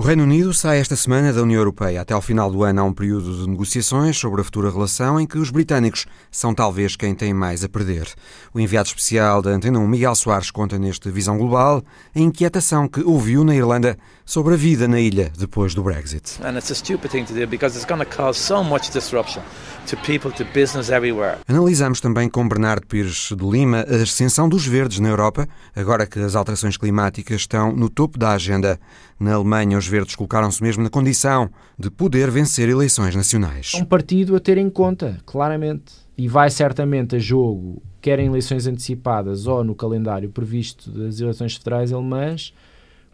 [0.00, 2.00] O Reino Unido sai esta semana da União Europeia.
[2.00, 5.26] Até ao final do ano há um período de negociações sobre a futura relação em
[5.26, 8.08] que os britânicos são talvez quem tem mais a perder.
[8.54, 11.84] O enviado especial da Antena 1, Miguel Soares, conta neste Visão Global
[12.16, 16.40] a inquietação que ouviu na Irlanda sobre a vida na ilha depois do Brexit.
[21.46, 25.46] Analisamos também com Bernardo Pires de Lima a ascensão dos verdes na Europa,
[25.76, 28.80] agora que as alterações climáticas estão no topo da agenda.
[29.18, 33.72] Na Alemanha, os verdes colocaram-se mesmo na condição de poder vencer eleições nacionais.
[33.74, 35.92] É um partido a ter em conta, claramente.
[36.16, 41.56] E vai certamente a jogo, quer em eleições antecipadas ou no calendário previsto das eleições
[41.56, 42.52] federais alemãs,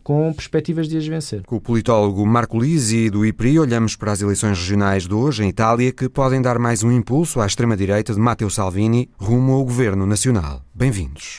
[0.03, 1.43] com perspectivas de as vencer.
[1.45, 5.49] Com o politólogo Marco Lisi do IPRI, olhamos para as eleições regionais de hoje em
[5.49, 10.07] Itália que podem dar mais um impulso à extrema-direita de Matteo Salvini rumo ao governo
[10.07, 10.63] nacional.
[10.73, 11.39] Bem-vindos.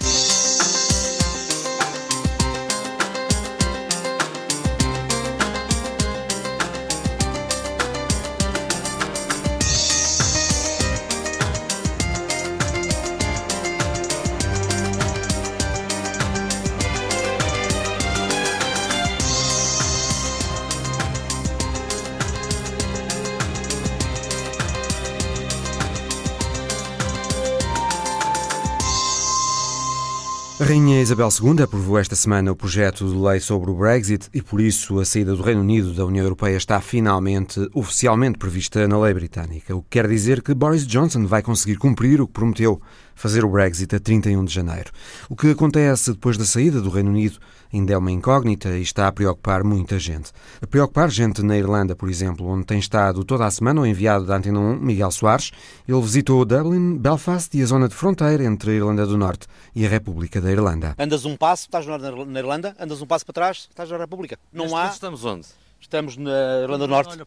[31.07, 34.99] Isabel II aprovou esta semana o projeto de lei sobre o Brexit e, por isso,
[34.99, 39.73] a saída do Reino Unido da União Europeia está finalmente, oficialmente prevista na lei britânica.
[39.73, 42.81] O que quer dizer que Boris Johnson vai conseguir cumprir o que prometeu
[43.17, 44.91] fazer o Brexit a 31 de janeiro.
[45.29, 47.39] O que acontece depois da saída do Reino Unido
[47.73, 50.31] ainda é uma incógnita e está a preocupar muita gente.
[50.61, 54.25] A preocupar gente na Irlanda, por exemplo, onde tem estado toda a semana o enviado
[54.25, 55.51] da Antena 1, Miguel Soares.
[55.87, 59.85] Ele visitou Dublin, Belfast e a zona de fronteira entre a Irlanda do Norte e
[59.85, 60.95] a República da Irlanda.
[60.97, 64.37] Andas um passo, estás na Irlanda, andas um passo para trás, estás na República.
[64.53, 64.87] Não há.
[64.87, 65.47] Estamos onde?
[65.79, 67.17] Estamos na Irlanda do Norte.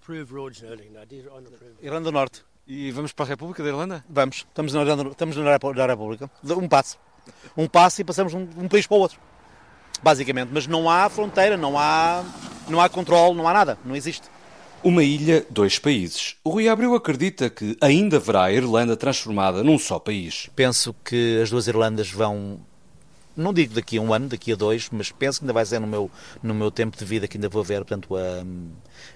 [1.83, 2.50] Irlanda do Norte.
[2.67, 4.05] E vamos para a República da Irlanda?
[4.09, 4.47] Vamos.
[4.49, 5.53] Estamos na, Irlanda, estamos na
[5.87, 6.31] República.
[6.45, 6.99] Um passo.
[7.57, 9.19] Um passo e passamos um, um país para o outro.
[10.03, 10.51] Basicamente.
[10.53, 12.25] Mas não há fronteira, não há,
[12.69, 13.79] não há controle, não há nada.
[13.85, 14.29] Não existe.
[14.83, 16.37] Uma ilha, dois países.
[16.43, 20.49] O Rui Abreu acredita que ainda haverá a Irlanda transformada num só país.
[20.57, 22.61] Penso que as duas Irlandas vão
[23.37, 25.81] não digo daqui a um ano, daqui a dois, mas penso que ainda vai ser
[25.81, 26.11] no meu,
[26.43, 28.45] no meu tempo de vida que ainda vou ver, portanto, a,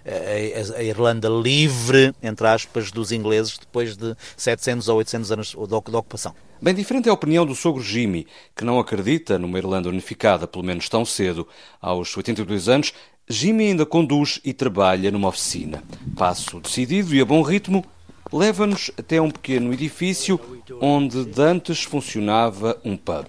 [0.06, 5.56] a, a, Irlanda livre, entre aspas, dos ingleses depois de 700 ou 800 anos de,
[5.56, 6.34] de ocupação.
[6.60, 8.26] Bem diferente é a opinião do sogro Jimmy,
[8.56, 11.46] que não acredita numa Irlanda unificada, pelo menos tão cedo.
[11.80, 12.94] Aos 82 anos,
[13.28, 15.82] Jimmy ainda conduz e trabalha numa oficina.
[16.16, 17.84] Passo decidido e a bom ritmo
[18.32, 20.40] leva-nos até um pequeno edifício
[20.80, 23.26] onde dantes funcionava um pub.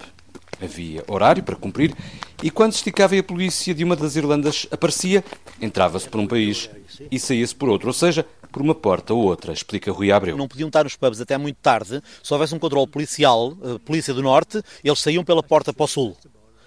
[0.62, 1.96] Havia horário para cumprir
[2.42, 5.24] e quando se esticava e a polícia de uma das Irlandas aparecia,
[5.62, 6.70] entrava-se por um país
[7.12, 10.38] e saía-se por outro, ou seja, por uma porta ou outra, explica Rui Abreu.
[10.38, 14.14] Não podiam estar nos pubs até muito tarde, se houvesse um controle policial, uh, polícia
[14.14, 16.16] do norte, eles saíam pela porta para o sul.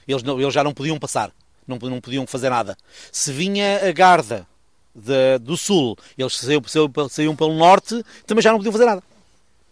[0.07, 1.31] Eles, não, eles já não podiam passar,
[1.67, 2.77] não, não podiam fazer nada.
[3.11, 4.47] Se vinha a guarda
[4.95, 9.03] de, do sul, eles saíam, saíam, saíam pelo norte, também já não podiam fazer nada.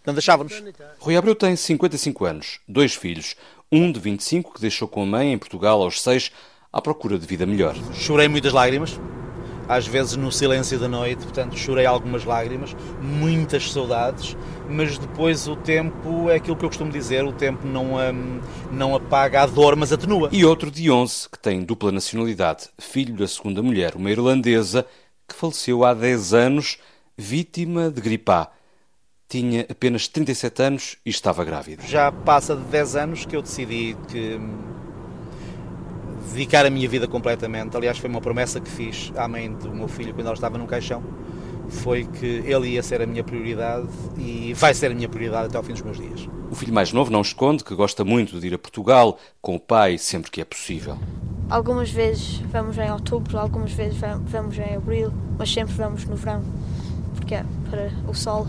[0.06, 0.62] Portanto, deixávamos.
[1.00, 3.34] Rui Abreu tem 55 anos, dois filhos,
[3.70, 6.30] um de 25 que deixou com a mãe em Portugal aos 6
[6.72, 7.74] à procura de vida melhor.
[7.94, 8.98] Chorei muitas lágrimas,
[9.68, 14.36] às vezes no silêncio da noite, portanto chorei algumas lágrimas, muitas saudades,
[14.68, 18.40] mas depois o tempo é aquilo que eu costumo dizer, o tempo não, um,
[18.70, 20.28] não apaga a dor, mas atenua.
[20.32, 24.86] E outro de 11 que tem dupla nacionalidade, filho da segunda mulher, uma irlandesa
[25.26, 26.78] que faleceu há 10 anos,
[27.16, 28.48] vítima de gripe A
[29.28, 31.82] tinha apenas 37 anos e estava grávida.
[31.86, 34.40] Já passa de 10 anos que eu decidi que
[36.32, 37.76] dedicar a minha vida completamente.
[37.76, 40.66] Aliás, foi uma promessa que fiz à mãe do meu filho quando ela estava num
[40.66, 41.02] caixão.
[41.68, 45.56] Foi que ele ia ser a minha prioridade e vai ser a minha prioridade até
[45.56, 46.28] ao fim dos meus dias.
[46.50, 49.60] O filho mais novo não esconde que gosta muito de ir a Portugal com o
[49.60, 50.96] pai sempre que é possível.
[51.50, 56.42] Algumas vezes vamos em outubro, algumas vezes vamos em abril, mas sempre vamos no verão,
[57.14, 58.46] porque é para o sol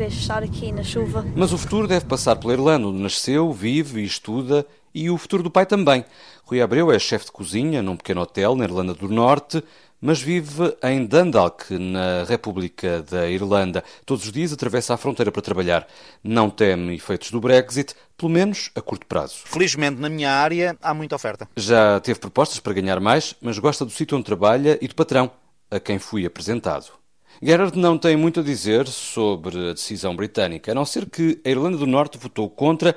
[0.00, 1.26] vez estar aqui na chuva.
[1.36, 5.42] Mas o futuro deve passar pela Irlanda, onde nasceu, vive e estuda, e o futuro
[5.42, 6.06] do pai também.
[6.44, 9.62] Rui Abreu é chefe de cozinha num pequeno hotel na Irlanda do Norte,
[10.00, 13.84] mas vive em Dundalk, na República da Irlanda.
[14.06, 15.86] Todos os dias atravessa a fronteira para trabalhar.
[16.24, 19.42] Não teme efeitos do Brexit, pelo menos a curto prazo.
[19.44, 21.46] Felizmente, na minha área, há muita oferta.
[21.54, 25.30] Já teve propostas para ganhar mais, mas gosta do sítio onde trabalha e do patrão,
[25.70, 26.98] a quem fui apresentado.
[27.42, 31.48] Gerard não tem muito a dizer sobre a decisão britânica, a não ser que a
[31.48, 32.94] Irlanda do Norte votou contra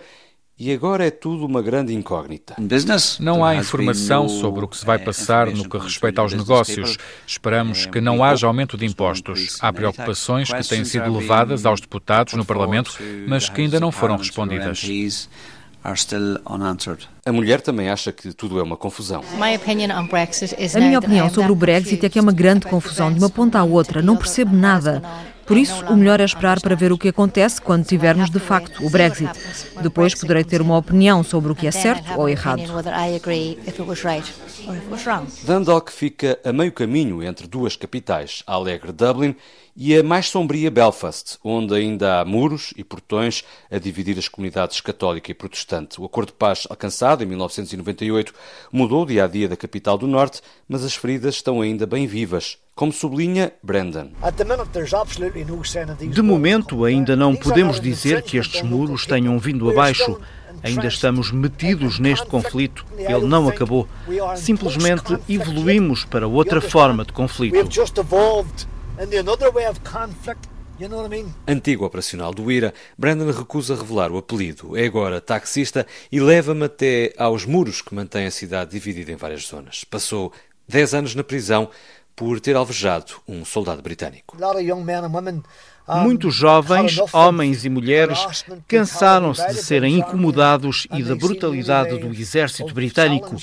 [0.57, 2.55] e agora é tudo uma grande incógnita.
[3.19, 6.97] Não há informação sobre o que se vai passar no que respeita aos negócios.
[7.25, 9.57] Esperamos que não haja aumento de impostos.
[9.59, 12.97] Há preocupações que têm sido levadas aos deputados no Parlamento,
[13.27, 14.87] mas que ainda não foram respondidas.
[17.25, 19.21] A mulher também acha que tudo é uma confusão.
[20.75, 23.59] A minha opinião sobre o Brexit é que é uma grande confusão, de uma ponta
[23.59, 24.01] à outra.
[24.01, 25.01] Não percebo nada.
[25.45, 28.85] Por isso, o melhor é esperar para ver o que acontece quando tivermos de facto
[28.85, 29.29] o Brexit.
[29.81, 32.61] Depois poderei ter uma opinião sobre o que é certo ou errado.
[35.43, 39.35] Dundalk fica a meio caminho entre duas capitais, a alegre Dublin
[39.75, 44.79] e a mais sombria Belfast, onde ainda há muros e portões a dividir as comunidades
[44.81, 45.99] católica e protestante.
[45.99, 48.33] O acordo de paz alcançado em 1998
[48.71, 52.05] mudou o dia a dia da capital do Norte, mas as feridas estão ainda bem
[52.05, 52.57] vivas.
[52.75, 54.09] Como sublinha Brandon.
[56.09, 60.19] De momento, ainda não podemos dizer que estes muros tenham vindo abaixo.
[60.63, 62.85] Ainda estamos metidos neste conflito.
[62.97, 63.87] Ele não acabou.
[64.35, 67.55] Simplesmente evoluímos para outra forma de conflito.
[71.47, 74.77] Antigo operacional do IRA, Brandon recusa revelar o apelido.
[74.77, 79.47] É agora taxista e leva-me até aos muros que mantêm a cidade dividida em várias
[79.47, 79.83] zonas.
[79.83, 80.31] Passou
[80.67, 81.71] 10 anos na prisão
[82.15, 84.37] por ter alvejado um soldado britânico.
[85.87, 93.35] Muitos jovens, homens e mulheres, cansaram-se de serem incomodados e da brutalidade do exército britânico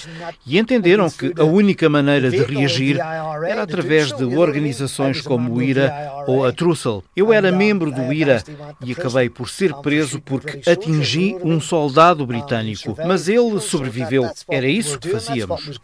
[0.46, 6.24] e entenderam que a única maneira de reagir era através de organizações como o IRA
[6.26, 7.04] ou a Trussell.
[7.14, 8.42] Eu era membro do IRA
[8.82, 14.30] e acabei por ser preso porque atingi um soldado britânico, mas ele sobreviveu.
[14.48, 15.78] Era isso que fazíamos.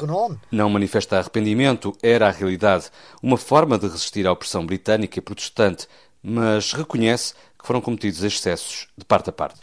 [0.51, 2.87] Não manifesta arrependimento, era a realidade.
[3.23, 5.87] Uma forma de resistir à opressão britânica e protestante
[6.29, 7.35] mas reconhece
[7.67, 9.59] foram cometidos excessos de parte a parte.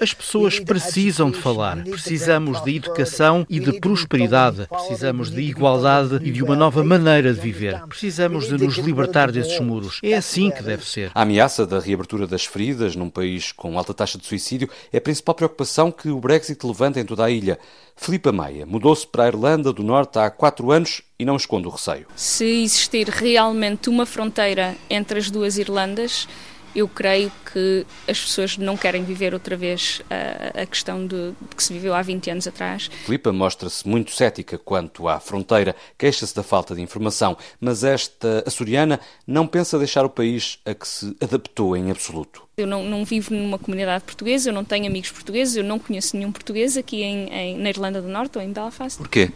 [0.00, 1.84] As pessoas precisam de falar.
[1.84, 4.66] Precisamos de educação e de prosperidade.
[4.66, 7.80] Precisamos de igualdade e de uma nova maneira de viver.
[7.86, 10.00] Precisamos de nos libertar desses muros.
[10.02, 11.12] É assim que deve ser.
[11.14, 15.00] A ameaça da reabertura das feridas num país com alta taxa de suicídio é a
[15.00, 17.60] principal preocupação que o Brexit levanta em toda a ilha.
[17.94, 21.70] Filipa Maia mudou-se para a Irlanda do Norte há quatro anos e não esconde o
[21.70, 22.06] receio.
[22.16, 26.26] Se existir realmente uma fronteira entre as duas Irlandas,
[26.74, 31.56] eu creio que as pessoas não querem viver outra vez a, a questão de, de,
[31.56, 32.90] que se viveu há 20 anos atrás.
[33.04, 39.00] Filipa mostra-se muito cética quanto à fronteira, queixa-se da falta de informação, mas esta açoriana
[39.26, 42.48] não pensa deixar o país a que se adaptou em absoluto.
[42.56, 46.16] Eu não, não, vivo numa comunidade portuguesa, eu não tenho amigos portugueses, eu não conheço
[46.16, 48.98] nenhum português aqui em, em, na Irlanda do Norte ou em Belfast.
[48.98, 49.30] Porquê?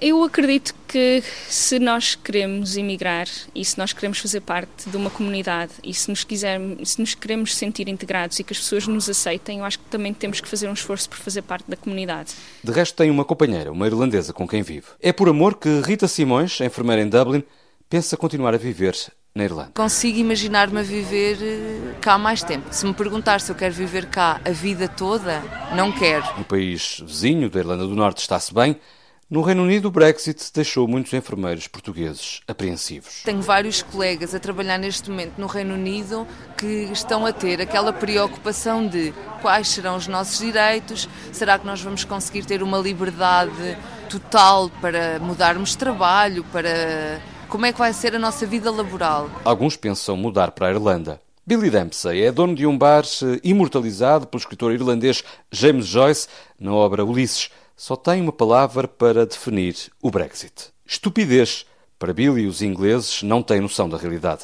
[0.00, 5.10] Eu acredito que se nós queremos emigrar e se nós queremos fazer parte de uma
[5.10, 9.08] comunidade e se nos, quisermos, se nos queremos sentir integrados e que as pessoas nos
[9.08, 12.32] aceitem, eu acho que também temos que fazer um esforço por fazer parte da comunidade.
[12.62, 14.86] De resto, tem uma companheira, uma irlandesa com quem vive.
[15.00, 17.42] É por amor que Rita Simões, enfermeira em Dublin,
[17.90, 18.94] pensa continuar a viver
[19.34, 19.72] na Irlanda.
[19.74, 22.66] Consigo imaginar-me a viver eh, cá mais tempo.
[22.70, 25.42] Se me perguntar se eu quero viver cá a vida toda,
[25.74, 26.24] não quero.
[26.38, 28.76] No país vizinho da Irlanda do Norte está-se bem,
[29.30, 33.22] no Reino Unido, o Brexit deixou muitos enfermeiros portugueses apreensivos.
[33.24, 36.26] Tenho vários colegas a trabalhar neste momento no Reino Unido
[36.56, 41.80] que estão a ter aquela preocupação de quais serão os nossos direitos, será que nós
[41.80, 43.76] vamos conseguir ter uma liberdade
[44.08, 49.30] total para mudarmos de trabalho, para como é que vai ser a nossa vida laboral.
[49.44, 51.20] Alguns pensam mudar para a Irlanda.
[51.46, 56.28] Billy Dempsey é dono de um bar eh, imortalizado pelo escritor irlandês James Joyce
[56.60, 61.64] na obra Ulisses só tem uma palavra para definir o Brexit: estupidez.
[61.98, 64.42] Para Billy, os ingleses não têm noção da realidade.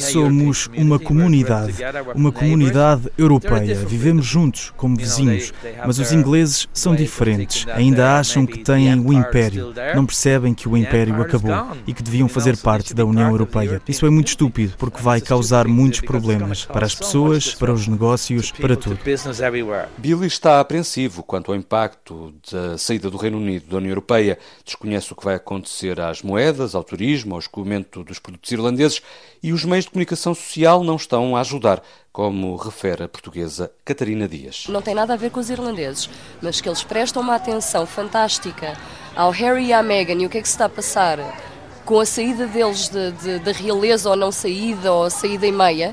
[0.00, 1.74] Somos uma comunidade,
[2.14, 3.74] uma comunidade europeia.
[3.74, 5.52] Vivemos juntos, como vizinhos.
[5.86, 7.66] Mas os ingleses são diferentes.
[7.68, 9.74] Ainda acham que têm o Império.
[9.94, 11.52] Não percebem que o Império acabou
[11.86, 13.82] e que deviam fazer parte da União Europeia.
[13.86, 18.52] Isso é muito estúpido, porque vai causar muitos problemas para as pessoas, para os negócios,
[18.52, 18.98] para tudo.
[19.98, 24.38] Billy está apreensivo quanto ao impacto da saída do Reino Unido da União Europeia.
[24.64, 29.02] Desconhece o que vai acontecer às moedas moedas, ao turismo, ao escoamento dos produtos irlandeses
[29.42, 34.28] e os meios de comunicação social não estão a ajudar, como refere a portuguesa Catarina
[34.28, 34.66] Dias.
[34.68, 36.08] Não tem nada a ver com os irlandeses,
[36.40, 38.76] mas que eles prestam uma atenção fantástica
[39.16, 41.18] ao Harry e à Meghan e o que é que se está a passar
[41.84, 45.92] com a saída deles da de, de, realeza ou não saída ou saída em meia,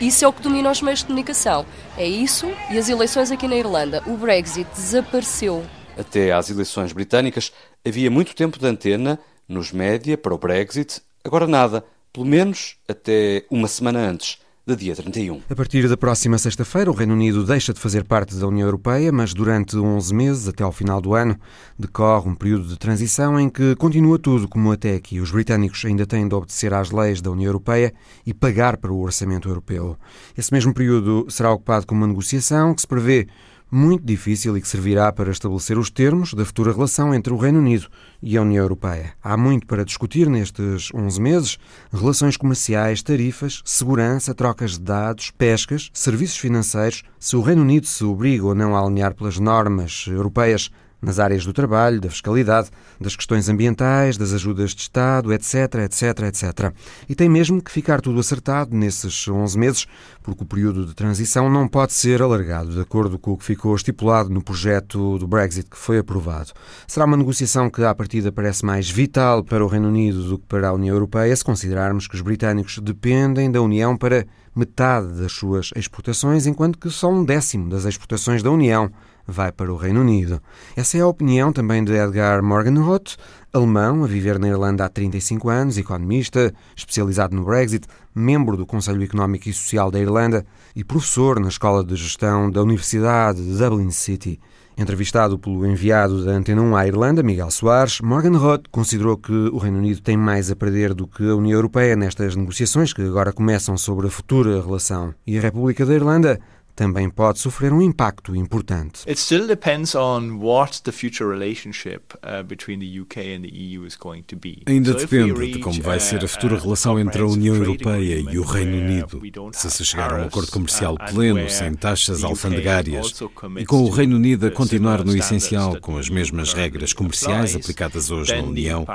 [0.00, 1.64] isso é o que domina os meios de comunicação.
[1.96, 4.02] É isso e as eleições aqui na Irlanda.
[4.06, 5.64] O Brexit desapareceu.
[5.96, 7.52] Até às eleições britânicas
[7.86, 9.20] havia muito tempo de antena
[9.52, 14.38] nos média para o Brexit, agora nada, pelo menos até uma semana antes.
[14.64, 15.40] de dia 31.
[15.50, 19.10] A partir da próxima sexta-feira, o Reino Unido deixa de fazer parte da União Europeia,
[19.10, 21.36] mas durante 11 meses, até ao final do ano,
[21.76, 25.20] decorre um período de transição em que continua tudo como até aqui.
[25.20, 27.92] Os britânicos ainda têm de obedecer às leis da União Europeia
[28.24, 29.96] e pagar para o orçamento europeu.
[30.38, 33.26] Esse mesmo período será ocupado com uma negociação que se prevê
[33.74, 37.58] muito difícil e que servirá para estabelecer os termos da futura relação entre o Reino
[37.58, 37.88] Unido
[38.22, 39.14] e a União Europeia.
[39.22, 41.58] Há muito para discutir nestes 11 meses:
[41.90, 48.04] relações comerciais, tarifas, segurança, trocas de dados, pescas, serviços financeiros, se o Reino Unido se
[48.04, 50.70] obriga ou não a alinhar pelas normas europeias
[51.02, 56.20] nas áreas do trabalho, da fiscalidade, das questões ambientais, das ajudas de Estado, etc, etc,
[56.28, 56.72] etc.
[57.08, 59.86] E tem mesmo que ficar tudo acertado nesses 11 meses,
[60.22, 63.74] porque o período de transição não pode ser alargado, de acordo com o que ficou
[63.74, 66.52] estipulado no projeto do Brexit que foi aprovado.
[66.86, 70.46] Será uma negociação que, à partida, parece mais vital para o Reino Unido do que
[70.46, 75.32] para a União Europeia, se considerarmos que os britânicos dependem da União para metade das
[75.32, 78.90] suas exportações, enquanto que só um décimo das exportações da União
[79.26, 80.40] vai para o Reino Unido.
[80.76, 83.16] Essa é a opinião também de Edgar Morgenroth,
[83.52, 89.02] alemão, a viver na Irlanda há 35 anos, economista, especializado no Brexit, membro do Conselho
[89.02, 93.90] Económico e Social da Irlanda e professor na Escola de Gestão da Universidade de Dublin
[93.90, 94.40] City.
[94.76, 99.58] Entrevistado pelo enviado da Antena 1 à Irlanda, Miguel Soares, Morgan Roth considerou que o
[99.58, 103.34] Reino Unido tem mais a perder do que a União Europeia nestas negociações que agora
[103.34, 105.14] começam sobre a futura relação.
[105.26, 106.40] E a República da Irlanda
[106.74, 109.02] também pode sofrer um impacto importante.
[109.06, 113.84] It still depends on what the future relationship uh, between the UK and the EU
[113.86, 114.62] is going to be.
[114.66, 118.42] Ainda depende de como vai ser a futura relação entre a União Europeia e o
[118.42, 119.20] Reino Unido.
[119.52, 123.14] Se se chegar a um acordo comercial pleno, sem taxas alfandegárias,
[123.58, 128.10] e com o Reino Unido a continuar no essencial com as mesmas regras comerciais aplicadas
[128.10, 128.86] hoje na União,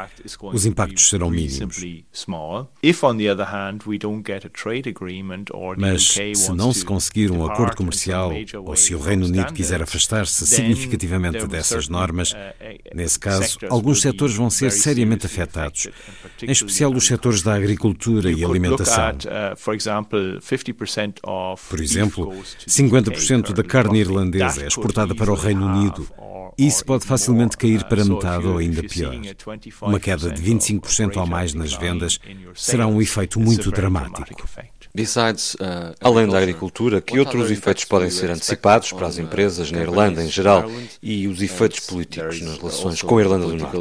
[0.42, 1.84] os impactos serão mínimos.
[5.78, 8.32] Mas se não se conseguir um acordo comercial
[8.66, 12.34] ou se o Reino Unido quiser afastar-se significativamente dessas normas,
[12.94, 15.88] nesse caso, alguns setores vão ser seriamente afetados,
[16.42, 19.16] em especial os setores da agricultura e alimentação.
[21.70, 22.34] Por exemplo,
[22.68, 26.08] 50% da carne irlandesa é exportada para o Reino Unido.
[26.58, 29.14] Isso pode facilmente cair para metade ou ainda pior.
[29.82, 32.18] Uma queda de 25% ou mais nas vendas
[32.56, 34.48] será um efeito muito dramático.
[34.98, 39.80] Besides, uh, além da agricultura, que outros efeitos podem ser antecipados para as empresas na
[39.80, 40.68] Irlanda em geral
[41.04, 43.78] e os efeitos políticos nas relações com a Irlanda do Norte?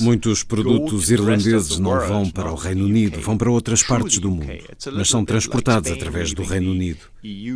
[0.00, 4.56] Muitos produtos irlandeses não vão para o Reino Unido, vão para outras partes do mundo,
[4.94, 7.00] mas são transportados através do Reino Unido.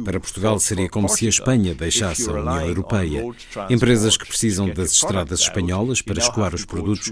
[0.05, 3.25] Para Portugal seria como se a Espanha deixasse a União Europeia.
[3.71, 7.11] Empresas que precisam das estradas espanholas para escoar os produtos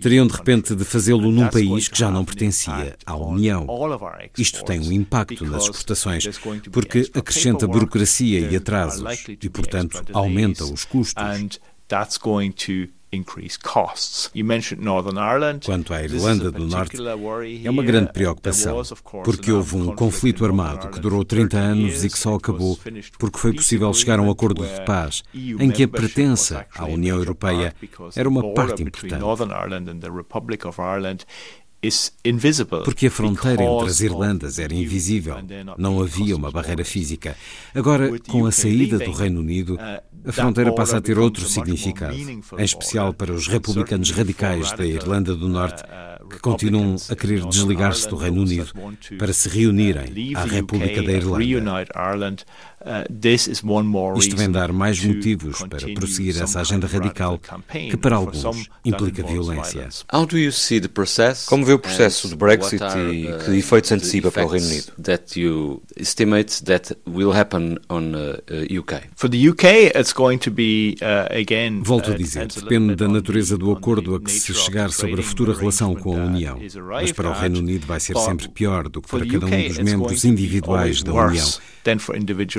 [0.00, 3.64] teriam de repente de fazê-lo num país que já não pertencia à União.
[4.38, 6.24] Isto tem um impacto nas exportações,
[6.72, 9.04] porque acrescenta burocracia e atrasos
[9.40, 11.22] e, portanto, aumenta os custos.
[15.66, 16.96] Quanto à Irlanda do Norte,
[17.64, 18.82] é uma grande preocupação,
[19.24, 22.78] porque houve um conflito armado que durou 30 anos e que só acabou
[23.18, 27.16] porque foi possível chegar a um acordo de paz em que a pertença à União
[27.16, 27.74] Europeia
[28.14, 29.14] era uma parte importante.
[32.84, 35.36] Porque a fronteira entre as Irlandas era invisível,
[35.76, 37.36] não havia uma barreira física.
[37.74, 42.16] Agora, com a saída do Reino Unido, uh, a fronteira passa a ter outro significado,
[42.16, 45.84] em especial para os republicanos radicais da Irlanda do Norte
[46.28, 48.72] que continuam a querer desligar-se do Reino Unido
[49.18, 51.44] para se reunirem à República da Irlanda.
[54.18, 57.38] Isto vem dar mais motivos para prosseguir essa agenda radical
[57.90, 59.88] que para alguns implica violência.
[61.46, 62.82] Como vê o processo do Brexit
[63.12, 64.92] e que efeitos antecipa para o Reino Unido?
[71.84, 75.52] Volto a dizer, depende da natureza do acordo a que se chegar sobre a futura
[75.54, 76.58] relação com a União.
[76.90, 79.78] Mas para o Reino Unido vai ser sempre pior do que para cada um dos
[79.78, 81.48] membros individuais da União.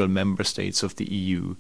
[0.10, 1.56] member states of the EU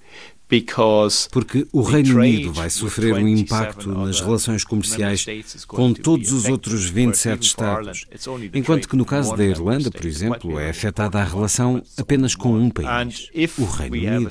[1.32, 5.25] Porque o Reino Unido vai sofrer um impacto nas relações comerciais
[5.68, 8.06] com todos os outros 27 Estados,
[8.53, 12.70] enquanto que no caso da Irlanda, por exemplo, é afetada a relação apenas com um
[12.70, 13.29] país.
[13.60, 14.29] O Reino Unido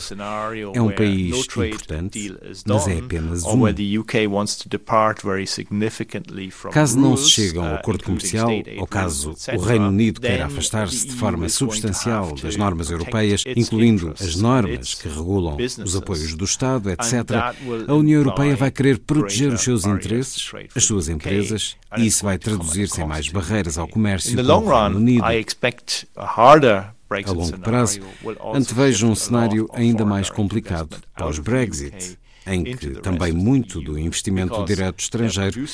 [0.74, 2.34] é um país importante,
[2.66, 3.66] mas é apenas um.
[6.72, 11.06] Caso não se chegue a um acordo comercial, ou caso o Reino Unido queira afastar-se
[11.06, 16.90] de forma substancial das normas europeias, incluindo as normas que regulam os apoios do Estado,
[16.90, 17.30] etc.,
[17.86, 22.38] a União Europeia vai querer proteger os seus interesses, as suas empresas, e isso vai
[22.38, 25.24] traduzir-se em mais barreiras ao comércio com o Reino Unido.
[25.24, 25.36] A
[27.32, 28.00] longo prazo,
[28.54, 35.64] antevejo um cenário ainda mais complicado pós-Brexit em que também muito do investimento direto estrangeiro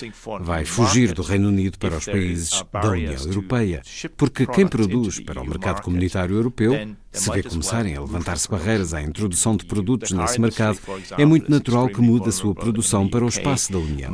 [0.40, 3.82] vai fugir do Reino Unido para os países da União Europeia,
[4.16, 6.74] porque quem produz para o mercado comunitário europeu
[7.14, 10.78] se vê começarem a levantar-se barreiras à introdução de produtos nesse mercado,
[11.16, 14.10] é muito natural que mude a sua produção para o espaço da União.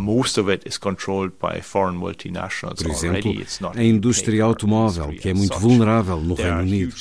[2.76, 3.33] Por exemplo,
[3.75, 6.95] a indústria automóvel, que é muito vulnerável no Reino Unido.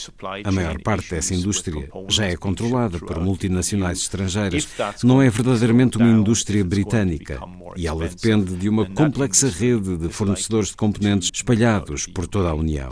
[0.44, 4.68] A maior parte dessa indústria já é controlada por multinacionais estrangeiras.
[5.04, 7.40] Não é verdadeiramente uma indústria britânica
[7.76, 12.54] e ela depende de uma complexa rede de fornecedores de componentes espalhados por toda a
[12.54, 12.90] União.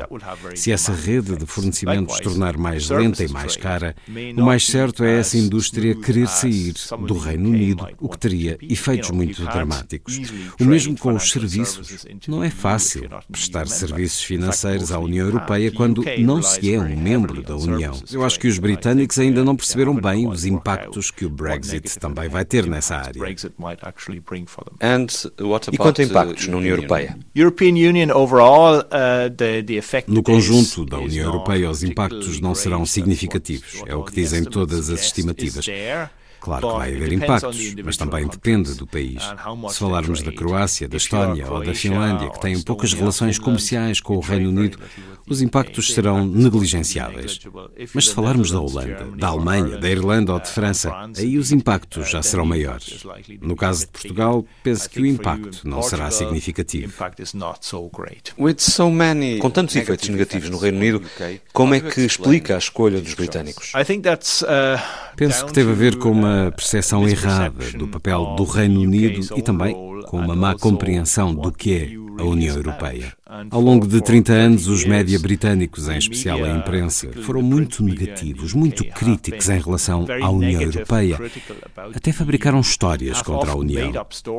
[0.55, 3.95] Se essa rede de fornecimento se tornar mais lenta e mais cara,
[4.35, 6.73] o mais certo é essa indústria querer sair
[7.05, 10.19] do Reino Unido, o que teria efeitos muito dramáticos.
[10.59, 12.05] O mesmo com os serviços.
[12.27, 17.41] Não é fácil prestar serviços financeiros à União Europeia quando não se é um membro
[17.41, 17.93] da União.
[18.11, 22.29] Eu acho que os britânicos ainda não perceberam bem os impactos que o Brexit também
[22.29, 23.21] vai ter nessa área.
[25.71, 27.17] E quanto a impactos na União Europeia?
[30.07, 34.89] No conjunto da União Europeia, os impactos não serão significativos, é o que dizem todas
[34.89, 35.65] as estimativas.
[36.39, 39.21] Claro que vai haver impactos, mas também depende do país.
[39.69, 44.15] Se falarmos da Croácia, da Estónia ou da Finlândia, que têm poucas relações comerciais com
[44.15, 44.79] o Reino Unido,
[45.29, 47.39] os impactos serão negligenciáveis.
[47.93, 52.09] Mas se falarmos da Holanda, da Alemanha, da Irlanda ou de França, aí os impactos
[52.09, 53.05] já serão maiores.
[53.41, 56.93] No caso de Portugal, penso que o impacto não será significativo.
[59.39, 61.01] Com tantos efeitos negativos no Reino Unido,
[61.53, 63.73] como é que explica a escolha dos britânicos?
[65.15, 69.41] Penso que teve a ver com uma percepção errada do papel do Reino Unido e
[69.41, 73.13] também com uma má compreensão do que é a União Europeia.
[73.51, 78.53] Ao longo de 30 anos, os média britânicos, em especial a imprensa, foram muito negativos,
[78.53, 81.19] muito críticos em relação à União Europeia.
[81.95, 83.91] Até fabricaram histórias contra a União,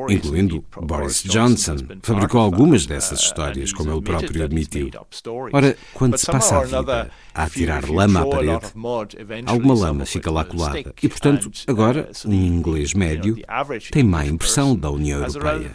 [0.08, 1.76] incluindo Boris Johnson.
[2.02, 4.90] Fabricou algumas dessas histórias, como ele próprio admitiu.
[5.52, 8.66] Ora, quando se passa a vida a atirar lama à parede,
[9.46, 10.92] alguma lama fica lá colada.
[11.00, 13.38] E, portanto, agora, um inglês médio
[13.92, 15.70] tem má impressão da União Europeia.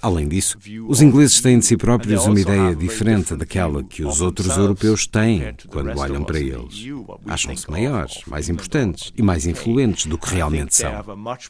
[0.00, 4.56] Além disso, os ingleses têm de si próprios uma ideia diferente daquela que os outros
[4.56, 6.86] europeus têm quando olham para eles.
[7.26, 10.92] Acham-se maiores, mais importantes e mais influentes do que realmente são.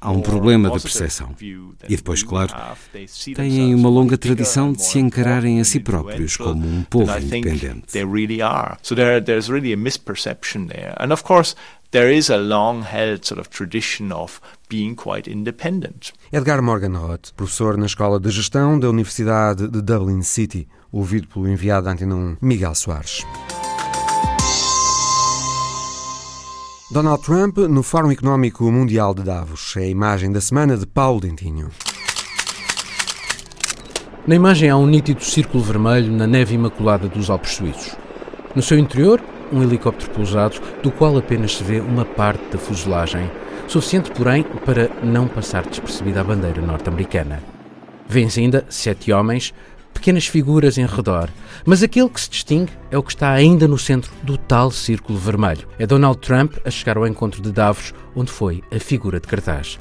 [0.01, 1.35] Há um problema de percepção.
[1.89, 2.55] E depois, claro,
[3.35, 7.83] têm uma longa tradição de se encararem a si próprios como um povo independente.
[9.43, 10.95] There's really a misperception there.
[10.99, 11.55] And of course,
[11.91, 16.13] there is a long held sort of tradition of being quite independent.
[16.33, 21.87] Edgar Morgenroth, professor na Escola de Gestão da Universidade de Dublin City, ouvido pelo enviado
[21.87, 23.25] da Antena Miguel Soares.
[26.93, 29.75] Donald Trump no Fórum Económico Mundial de Davos.
[29.77, 31.71] É a imagem da semana de Paulo Dentinho.
[34.25, 38.02] Na imagem há um nítido círculo vermelho na neve imaculada dos Alpes Suíços.
[38.55, 43.31] No seu interior, um helicóptero pousado, do qual apenas se vê uma parte da fuselagem,
[43.67, 47.43] suficiente, porém, para não passar despercebida a bandeira norte-americana.
[48.07, 49.55] Vêem-se ainda sete homens,
[49.95, 51.31] pequenas figuras em redor,
[51.65, 55.19] mas aquele que se distingue é o que está ainda no centro do tal círculo
[55.19, 55.67] vermelho.
[55.79, 59.79] É Donald Trump a chegar ao encontro de Davos, onde foi a figura de cartaz.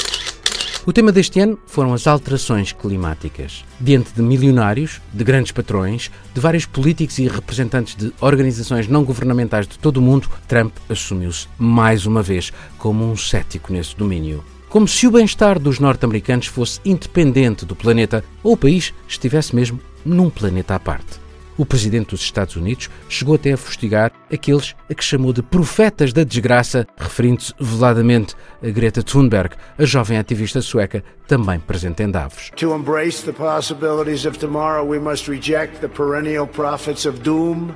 [0.84, 3.64] O tema deste ano foram as alterações climáticas.
[3.80, 9.68] Diante de milionários, de grandes patrões, de vários políticos e representantes de organizações não governamentais
[9.68, 14.44] de todo o mundo, Trump assumiu-se mais uma vez como um cético nesse domínio.
[14.70, 19.80] Como se o bem-estar dos norte-americanos fosse independente do planeta ou o país estivesse mesmo
[20.04, 21.22] num planeta à parte
[21.58, 26.14] o presidente dos Estados Unidos chegou até a fustigar aqueles a que chamou de profetas
[26.14, 32.52] da desgraça, referindo-se veladamente a Greta Thunberg, a jovem ativista sueca também presente em Davos.
[32.58, 37.72] To embrace the possibilities of tomorrow, we must reject the perennial prophets of doom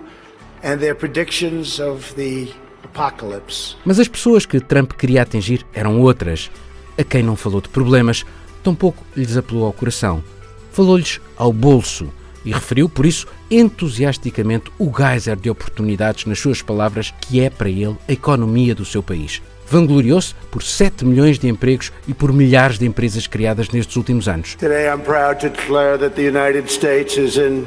[0.63, 2.47] and their predictions of the
[2.83, 3.75] apocalypse.
[3.85, 6.49] Mas as pessoas que Trump queria atingir eram outras,
[6.97, 8.23] a quem não falou de problemas,
[8.63, 10.23] tampouco lhes apelou ao coração.
[10.71, 12.11] Falou-lhes ao bolso
[12.45, 17.69] e referiu, por isso, entusiasticamente o geyser de oportunidades, nas suas palavras, que é para
[17.69, 19.41] ele a economia do seu país.
[19.67, 24.55] Vangloriou-se por 7 milhões de empregos e por milhares de empresas criadas nestes últimos anos.
[24.55, 27.65] Today I'm proud to declare that the United States is in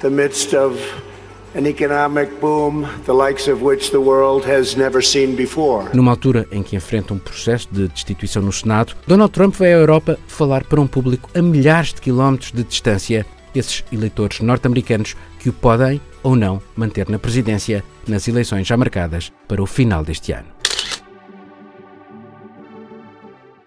[0.00, 0.78] the midst of
[1.54, 5.88] an economic boom the likes of which the world has never seen before.
[5.94, 9.76] Numa altura em que enfrenta um processo de destituição no Senado, Donald Trump vai à
[9.76, 15.48] Europa falar para um público a milhares de quilómetros de distância, esses eleitores norte-americanos que
[15.48, 20.32] o podem ou não manter na presidência nas eleições já marcadas para o final deste
[20.32, 20.54] ano.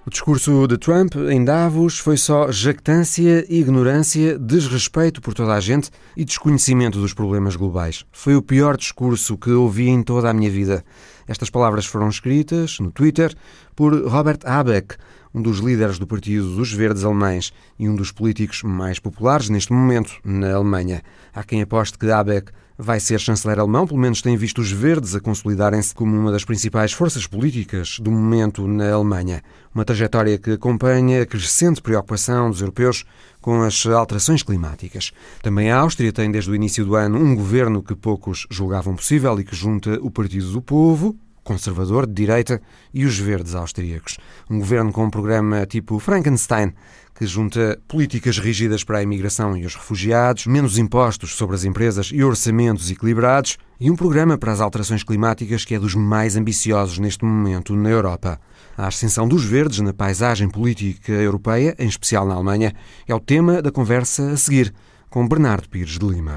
[0.07, 5.89] O discurso de Trump em Davos foi só jactância, ignorância, desrespeito por toda a gente
[6.15, 8.05] e desconhecimento dos problemas globais.
[8.09, 10.81] Foi o pior discurso que ouvi em toda a minha vida.
[11.27, 13.35] Estas palavras foram escritas no Twitter
[13.75, 14.95] por Robert Habeck,
[15.37, 19.71] um dos líderes do Partido dos Verdes Alemães e um dos políticos mais populares neste
[19.71, 21.03] momento na Alemanha.
[21.31, 25.13] Há quem aposte que Habeck vai ser chanceler alemão, pelo menos tem visto os verdes
[25.13, 29.43] a consolidarem-se como uma das principais forças políticas do momento na Alemanha.
[29.73, 33.05] Uma trajetória que acompanha a crescente preocupação dos europeus
[33.39, 35.11] com as alterações climáticas.
[35.43, 39.39] Também a Áustria tem desde o início do ano um governo que poucos julgavam possível
[39.39, 41.15] e que junta o Partido do Povo,
[41.47, 42.61] conservador de direita,
[42.93, 44.17] e os verdes austríacos.
[44.49, 46.73] Um governo com um programa tipo Frankenstein,
[47.15, 52.11] que junta políticas rígidas para a imigração e os refugiados, menos impostos sobre as empresas
[52.13, 56.99] e orçamentos equilibrados, e um programa para as alterações climáticas que é dos mais ambiciosos
[56.99, 58.39] neste momento na Europa.
[58.77, 62.73] A ascensão dos verdes na paisagem política europeia, em especial na Alemanha,
[63.07, 64.73] é o tema da conversa a seguir
[65.09, 66.35] com Bernardo Pires de Lima.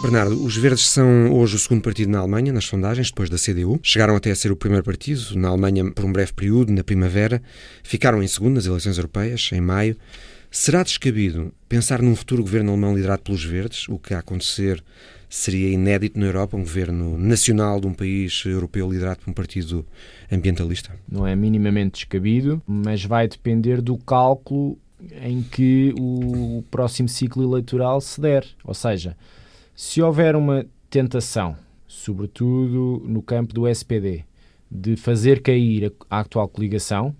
[0.00, 3.80] Bernardo, os Verdes são hoje o segundo partido na Alemanha, nas sondagens, depois da CDU.
[3.82, 7.42] Chegaram até a ser o primeiro partido na Alemanha por um breve período, na primavera.
[7.82, 9.96] Ficaram em segundo nas eleições europeias, em maio.
[10.52, 13.88] Será descabido pensar num futuro governo alemão liderado pelos Verdes?
[13.88, 14.82] O que a acontecer
[15.28, 19.84] seria inédito na Europa, um governo nacional de um país europeu liderado por um partido
[20.30, 20.94] ambientalista?
[21.10, 24.78] Não é minimamente descabido, mas vai depender do cálculo
[25.22, 28.46] em que o próximo ciclo eleitoral se der.
[28.64, 29.16] Ou seja,
[29.78, 34.24] se houver uma tentação, sobretudo no campo do SPD,
[34.68, 37.14] de fazer cair a, atual coligação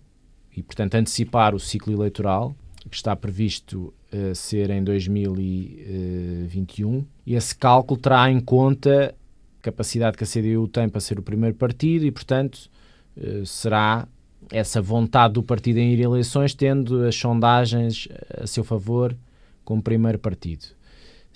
[0.56, 2.56] e, portanto, antecipar o ciclo eleitoral,
[2.90, 9.14] que está previsto uh, ser em 2021, esse cálculo terá em conta
[9.60, 12.68] a capacidade que a CDU tem para ser o primeiro partido e, portanto,
[13.16, 14.08] uh, será
[14.50, 19.16] essa vontade do partido em ir a eleições, tendo as sondagens a seu favor
[19.64, 20.76] como primeiro partido.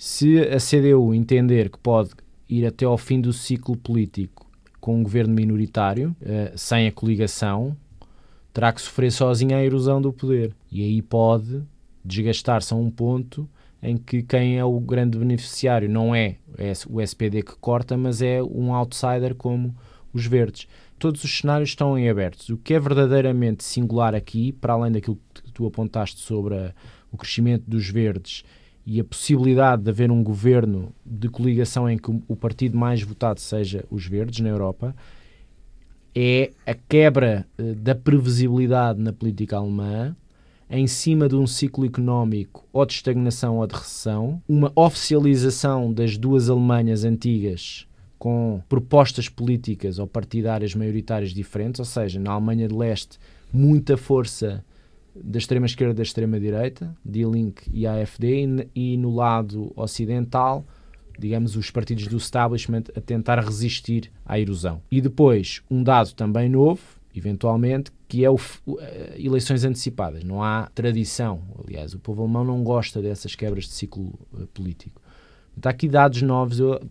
[0.05, 2.09] Se a CDU entender que pode
[2.49, 4.45] ir até ao fim do ciclo político
[4.81, 7.73] com um governo minoritário, uh, sem a coligação,
[8.53, 10.53] terá que sofrer sozinha a erosão do poder.
[10.69, 11.63] E aí pode
[12.03, 13.49] desgastar-se a um ponto
[13.81, 16.35] em que quem é o grande beneficiário não é
[16.89, 19.73] o SPD que corta, mas é um outsider como
[20.13, 20.67] os verdes.
[20.99, 22.49] Todos os cenários estão em abertos.
[22.49, 26.73] O que é verdadeiramente singular aqui, para além daquilo que tu apontaste sobre a,
[27.09, 28.43] o crescimento dos verdes
[28.85, 33.39] e a possibilidade de haver um governo de coligação em que o partido mais votado
[33.39, 34.95] seja os verdes na Europa
[36.15, 40.15] é a quebra uh, da previsibilidade na política alemã
[40.69, 46.17] em cima de um ciclo económico ou de estagnação ou de recessão, uma oficialização das
[46.17, 52.73] duas Alemanhas antigas com propostas políticas ou partidárias maioritárias diferentes, ou seja, na Alemanha de
[52.73, 53.19] Leste,
[53.51, 54.63] muita força
[55.15, 60.65] da extrema-esquerda e da extrema-direita, D-Link e AFD, e, no lado ocidental,
[61.17, 64.81] digamos, os partidos do establishment a tentar resistir à erosão.
[64.91, 66.81] E depois, um dado também novo,
[67.15, 68.79] eventualmente, que é o, uh,
[69.15, 70.23] eleições antecipadas.
[70.23, 75.01] Não há tradição, aliás, o povo alemão não gosta dessas quebras de ciclo uh, político.
[75.55, 76.81] Está aqui dados novos, eu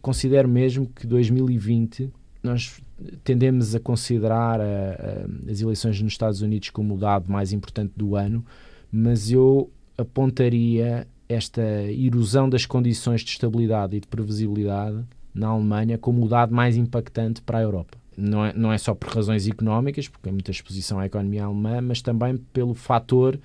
[0.00, 2.10] considero mesmo que 2020
[2.46, 2.80] nós
[3.22, 7.92] tendemos a considerar a, a, as eleições nos Estados Unidos como o dado mais importante
[7.96, 8.44] do ano,
[8.90, 15.04] mas eu apontaria esta erosão das condições de estabilidade e de previsibilidade
[15.34, 17.98] na Alemanha como o dado mais impactante para a Europa.
[18.16, 21.82] Não é, não é só por razões económicas, porque há muita exposição à economia alemã,
[21.82, 23.38] mas também pelo fator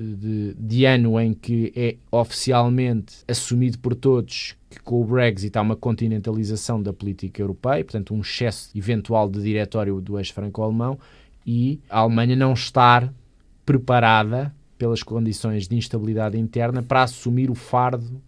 [0.00, 5.62] de, de, ano em que é oficialmente assumido por todos que com o Brexit há
[5.62, 10.98] uma continentalização da política europeia, portanto, um excesso eventual de diretório do ex-franco-alemão,
[11.44, 13.12] e a Alemanha não estar
[13.64, 18.22] preparada pelas condições de instabilidade interna para assumir o fardo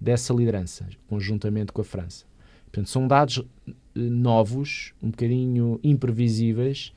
[0.00, 2.24] dessa liderança, conjuntamente com a França.
[2.64, 6.92] Portanto, são dados eh, novos, um bocadinho imprevisíveis,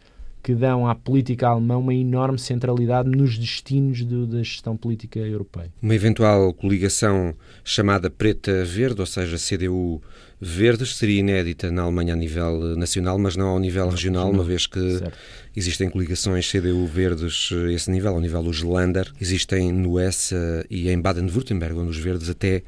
[0.45, 5.73] que dão à política alemã uma enorme centralidade nos destinos do, da gestão política europeia.
[5.81, 10.03] Uma eventual coligação chamada Preta-Verde, ou seja, CDU
[10.39, 14.67] verdes seria inédita na Alemanha a nível nacional, mas não ao nível regional, uma vez
[14.67, 15.17] que certo.
[15.55, 20.35] existem coligações CDU verdes a esse nível, ao nível dos Länder, existem no Hesse
[20.69, 22.61] e em Baden-Württemberg, onde os verdes até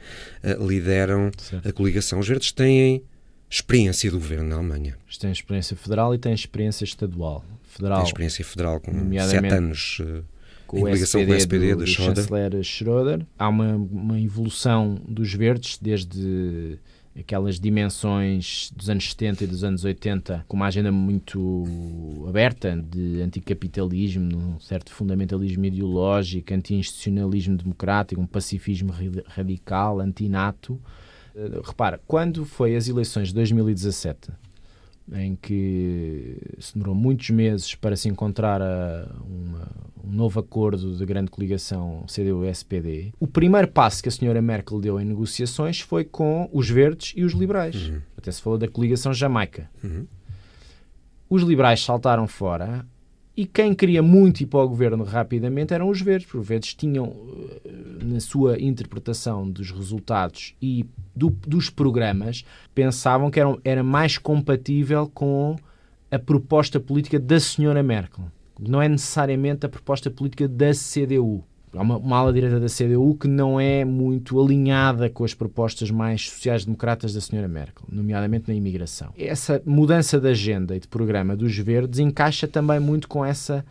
[0.43, 1.69] uh, lideram certo.
[1.69, 2.17] a coligação.
[2.17, 3.03] Os verdes têm
[3.47, 4.97] experiência do governo na Alemanha.
[5.19, 7.45] Têm experiência federal e têm experiência estadual.
[7.77, 8.91] Federal, tem experiência federal com
[9.27, 10.23] sete anos uh,
[10.67, 13.25] com em ligação com o SPD do, do chanceler Schröder.
[13.37, 16.79] Há uma, uma evolução dos verdes desde
[17.19, 23.21] aquelas dimensões dos anos 70 e dos anos 80 com uma agenda muito aberta de
[23.21, 28.93] anticapitalismo, um certo fundamentalismo ideológico, anti-institucionalismo democrático, um pacifismo
[29.25, 30.79] radical, antinato.
[31.35, 34.31] Uh, repara, quando foi as eleições de 2017,
[35.13, 39.67] em que se demorou muitos meses para se encontrar a, uma,
[40.03, 44.99] um novo acordo de grande coligação CDU-SPD, o primeiro passo que a senhora Merkel deu
[44.99, 47.87] em negociações foi com os verdes e os liberais.
[47.87, 48.01] Uhum.
[48.17, 49.69] Até se falou da coligação jamaica.
[49.83, 50.05] Uhum.
[51.29, 52.85] Os liberais saltaram fora
[53.37, 56.73] e quem queria muito ir para o governo rapidamente eram os verdes, porque os verdes
[56.73, 57.15] tinham,
[57.63, 57.71] eh,
[58.03, 60.83] na sua interpretação dos resultados e
[61.15, 65.55] do, dos programas, pensavam que era, era mais compatível com
[66.09, 68.25] a proposta política da senhora Merkel.
[68.59, 71.43] Não é necessariamente a proposta política da CDU.
[71.77, 75.91] Há uma, uma ala direita da CDU que não é muito alinhada com as propostas
[75.91, 79.13] mais sociais-democratas da senhora Merkel, nomeadamente na imigração.
[79.17, 83.63] Essa mudança de agenda e de programa dos verdes encaixa também muito com essa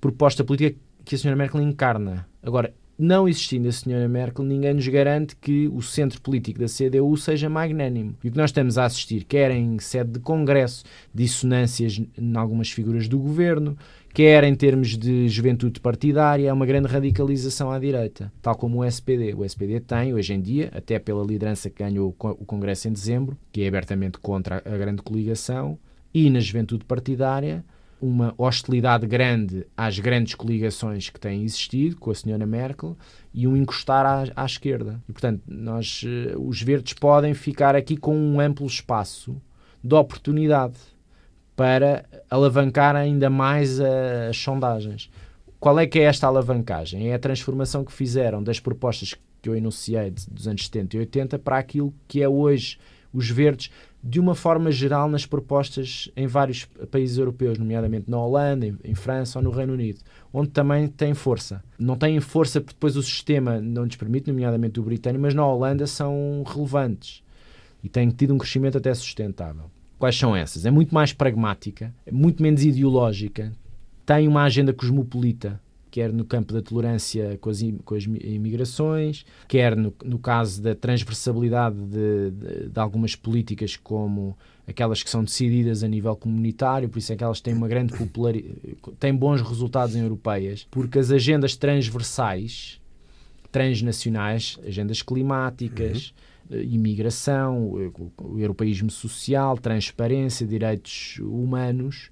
[0.00, 2.26] proposta política que a senhora Merkel encarna.
[2.42, 7.14] Agora, não existindo a senhora Merkel, ninguém nos garante que o centro político da CDU
[7.16, 8.14] seja magnânimo.
[8.24, 10.82] E o que nós estamos a assistir, quer em sede de congresso,
[11.14, 13.76] dissonâncias em algumas figuras do governo,
[14.16, 18.84] quer em termos de juventude partidária, é uma grande radicalização à direita, tal como o
[18.86, 19.34] SPD.
[19.34, 23.36] O SPD tem, hoje em dia, até pela liderança que ganhou o Congresso em dezembro,
[23.52, 25.78] que é abertamente contra a grande coligação,
[26.14, 27.62] e na juventude partidária,
[28.00, 32.96] uma hostilidade grande às grandes coligações que têm existido com a senhora Merkel
[33.34, 34.98] e um encostar à, à esquerda.
[35.06, 39.36] E, portanto, nós, eh, os verdes podem ficar aqui com um amplo espaço
[39.84, 40.95] de oportunidade
[41.56, 45.10] para alavancar ainda mais as sondagens.
[45.58, 47.08] Qual é que é esta alavancagem?
[47.08, 51.38] É a transformação que fizeram das propostas que eu enunciei dos anos 70 e 80
[51.38, 52.78] para aquilo que é hoje
[53.12, 53.70] os verdes
[54.02, 58.94] de uma forma geral nas propostas em vários países europeus, nomeadamente na Holanda, em, em,
[58.94, 60.00] França ou no Reino Unido,
[60.32, 61.64] onde também tem força.
[61.78, 65.44] Não têm força porque depois o sistema não lhes permite, nomeadamente o britânico, mas na
[65.44, 67.24] Holanda são relevantes
[67.82, 69.70] e têm tido um crescimento até sustentável.
[69.98, 70.66] Quais são essas?
[70.66, 73.52] É muito mais pragmática, é muito menos ideológica,
[74.04, 75.60] tem uma agenda cosmopolita
[75.96, 80.74] quer no campo da tolerância com as, com as imigrações, quer no, no caso da
[80.74, 84.36] transversalidade de, de, de, algumas políticas, como
[84.68, 87.96] aquelas que são decididas a nível comunitário, por isso é que elas têm uma grande
[87.96, 92.78] popularidade, têm bons resultados em europeias, porque as agendas transversais,
[93.50, 96.26] transnacionais, agendas climáticas, uhum.
[96.50, 102.10] Imigração, o, o europeísmo social, transparência, direitos humanos,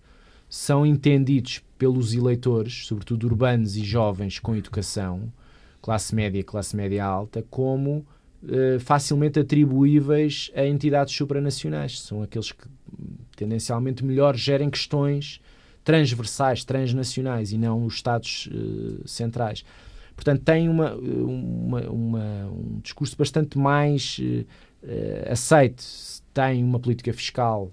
[0.48, 5.32] são entendidos pelos eleitores, sobretudo urbanos e jovens com educação,
[5.82, 8.06] classe média e classe média alta, como
[8.48, 12.00] eh, facilmente atribuíveis a entidades supranacionais.
[12.00, 12.68] São aqueles que
[13.36, 15.40] tendencialmente melhor gerem questões
[15.82, 19.64] transversais, transnacionais e não os Estados eh, centrais.
[20.14, 24.20] Portanto, tem uma, uma, uma, um discurso bastante mais
[24.82, 25.84] eh, aceite.
[26.32, 27.70] Tem uma política fiscal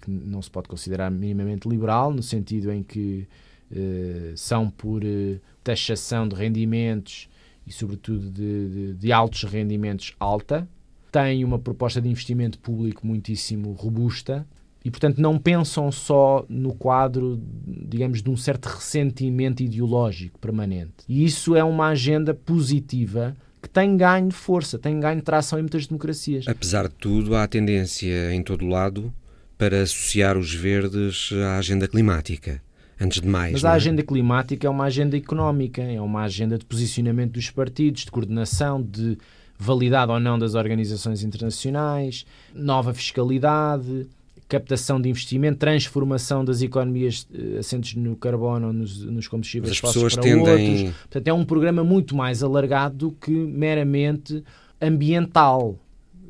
[0.00, 3.26] que não se pode considerar minimamente liberal, no sentido em que
[3.70, 7.28] eh, são por uh, taxação de rendimentos
[7.66, 10.66] e, sobretudo, de, de, de, altos rendimentos alta,
[11.12, 14.46] têm uma proposta de investimento público muitíssimo robusta
[14.84, 21.04] e, portanto, não pensam só no quadro, digamos, de um certo ressentimento ideológico permanente.
[21.08, 25.58] E isso é uma agenda positiva que tem ganho de força, tem ganho de tração
[25.58, 26.46] em muitas democracias.
[26.46, 29.12] Apesar de tudo, há tendência em todo lado
[29.56, 32.62] para associar os verdes à agenda climática
[33.00, 33.52] antes de mais.
[33.52, 33.74] Mas a é?
[33.74, 38.82] agenda climática é uma agenda económica, é uma agenda de posicionamento dos partidos, de coordenação,
[38.82, 39.18] de
[39.58, 44.06] validade ou não das organizações internacionais, nova fiscalidade,
[44.48, 50.14] captação de investimento, transformação das economias uh, assentes no carbono, nos, nos combustíveis As pessoas
[50.14, 50.84] para tendem...
[50.86, 50.96] outros.
[51.02, 54.42] Portanto, é um programa muito mais alargado do que meramente
[54.80, 55.78] ambiental.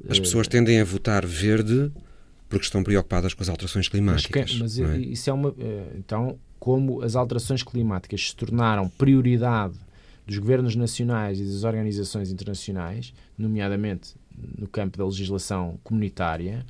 [0.09, 1.93] As pessoas tendem a votar verde
[2.49, 4.59] porque estão preocupadas com as alterações climáticas.
[4.59, 4.99] Mas, que, mas é?
[4.99, 5.55] isso é uma.
[5.59, 9.75] Eh, então, como as alterações climáticas se tornaram prioridade
[10.27, 14.15] dos governos nacionais e das organizações internacionais, nomeadamente
[14.57, 16.65] no campo da legislação comunitária,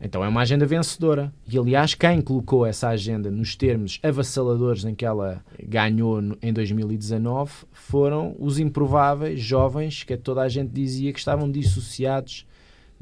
[0.00, 1.32] então é uma agenda vencedora.
[1.50, 7.52] E aliás, quem colocou essa agenda nos termos avassaladores em que ela ganhou em 2019
[7.72, 12.46] foram os improváveis jovens que toda a gente dizia que estavam dissociados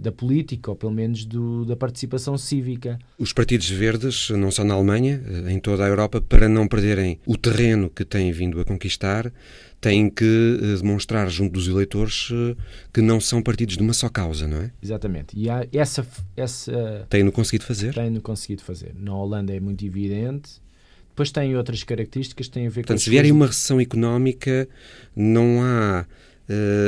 [0.03, 2.99] da política, ou pelo menos do, da participação cívica.
[3.19, 7.37] Os partidos verdes, não só na Alemanha, em toda a Europa, para não perderem o
[7.37, 9.33] terreno que têm vindo a conquistar,
[9.81, 12.57] têm que eh, demonstrar junto dos eleitores eh,
[12.93, 14.71] que não são partidos de uma só causa, não é?
[14.83, 15.37] Exatamente.
[15.37, 16.07] E há essa.
[16.37, 17.93] essa Têm-no conseguido fazer?
[17.93, 18.95] Têm-no conseguido fazer.
[18.99, 20.63] Na Holanda é muito evidente.
[21.09, 23.05] Depois tem outras características que têm a ver Portanto, com.
[23.05, 24.67] se vier uma recessão económica,
[25.15, 26.07] não há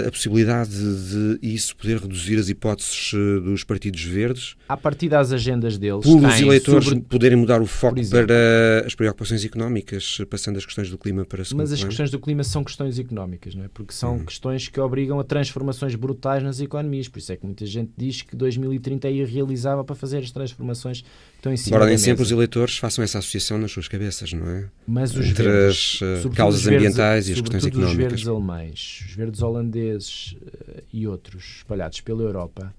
[0.06, 4.56] a possibilidade de isso poder reduzir as hipóteses uh, dos partidos verdes?
[4.68, 6.04] A partir das agendas deles.
[6.04, 7.00] Por os eleitores sobre...
[7.02, 11.62] poderem mudar o foco para as preocupações económicas, passando as questões do clima para segundo
[11.62, 11.90] Mas as plano?
[11.90, 13.68] questões do clima são questões económicas, não é?
[13.68, 14.24] Porque são hum.
[14.24, 17.08] questões que obrigam a transformações brutais nas economias.
[17.08, 21.04] Por isso é que muita gente diz que 2030 é irrealizável para fazer as transformações
[21.44, 24.48] estão em cima Embora nem sempre os eleitores façam essa associação nas suas cabeças, não
[24.48, 24.64] é?
[24.86, 27.92] Mas os Entre verdes, as uh, causas ambientais e as questões económicas.
[27.92, 32.74] os verdes alemães, os verdes holandeses uh, e outros espalhados pela Europa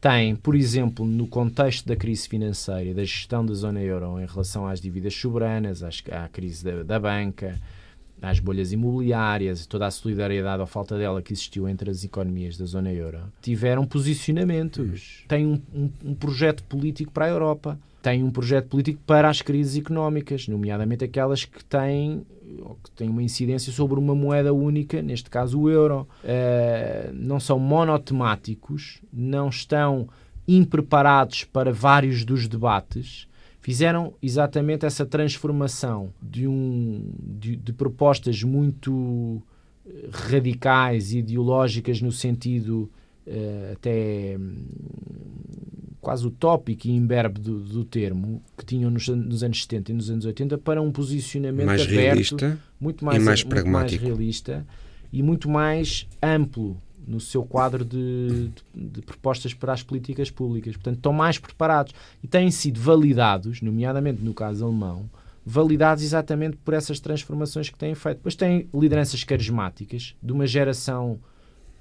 [0.00, 4.26] têm, por exemplo, no contexto da crise financeira e da gestão da zona euro em
[4.26, 7.58] relação às dívidas soberanas, às, à crise da, da banca,
[8.22, 12.64] às bolhas imobiliárias, toda a solidariedade ou falta dela que existiu entre as economias da
[12.64, 18.30] zona euro, tiveram posicionamentos, têm um, um, um projeto político para a Europa, têm um
[18.30, 22.24] projeto político para as crises económicas, nomeadamente aquelas que têm
[22.84, 26.06] que têm uma incidência sobre uma moeda única, neste caso o euro.
[26.22, 30.08] Uh, não são monotemáticos, não estão
[30.46, 33.26] impreparados para vários dos debates,
[33.60, 39.42] fizeram exatamente essa transformação de, um, de, de propostas muito
[40.12, 42.88] radicais, ideológicas no sentido
[43.26, 44.38] uh, até
[46.06, 50.08] quase utópico e imberbe do, do termo que tinham nos, nos, anos 70 e nos
[50.08, 54.04] anos 80 para um posicionamento mais aberto, realista muito mais, e mais muito pragmático.
[54.04, 54.64] mais realista
[55.12, 60.74] e muito mais amplo no seu quadro de, de, de, propostas para as políticas públicas.
[60.76, 61.92] Portanto, estão mais preparados
[62.22, 65.10] e têm sido validados, nomeadamente no caso alemão,
[65.44, 68.18] validados exatamente por essas transformações que têm feito.
[68.18, 71.18] Depois têm lideranças carismáticas de uma geração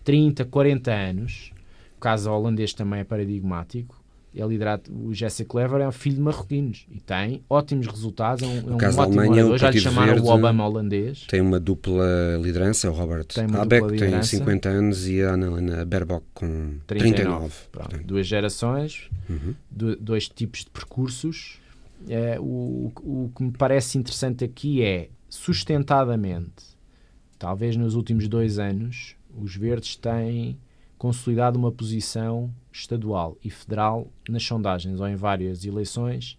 [0.04, 1.52] 30, 40 anos.
[1.96, 4.04] O caso holandês também é paradigmático
[4.36, 8.46] é liderado, o Jesse Clever é um filho de marroquinos e tem ótimos resultados, é
[8.48, 11.26] um, é um caso ótimo da Alemanha, orador, já lhe chamaram Verde o Obama holandês.
[11.28, 16.78] Tem uma dupla liderança, o Robert Habeck tem 50 anos e a Annalena Baerbock com
[16.86, 17.54] 39.
[17.72, 19.56] 39 duas gerações, uhum.
[19.72, 21.60] do, dois tipos de percursos.
[22.08, 26.76] É, o, o que me parece interessante aqui é, sustentadamente,
[27.40, 30.58] talvez nos últimos dois anos, os verdes têm
[30.98, 36.38] consolidado uma posição estadual e federal nas sondagens ou em várias eleições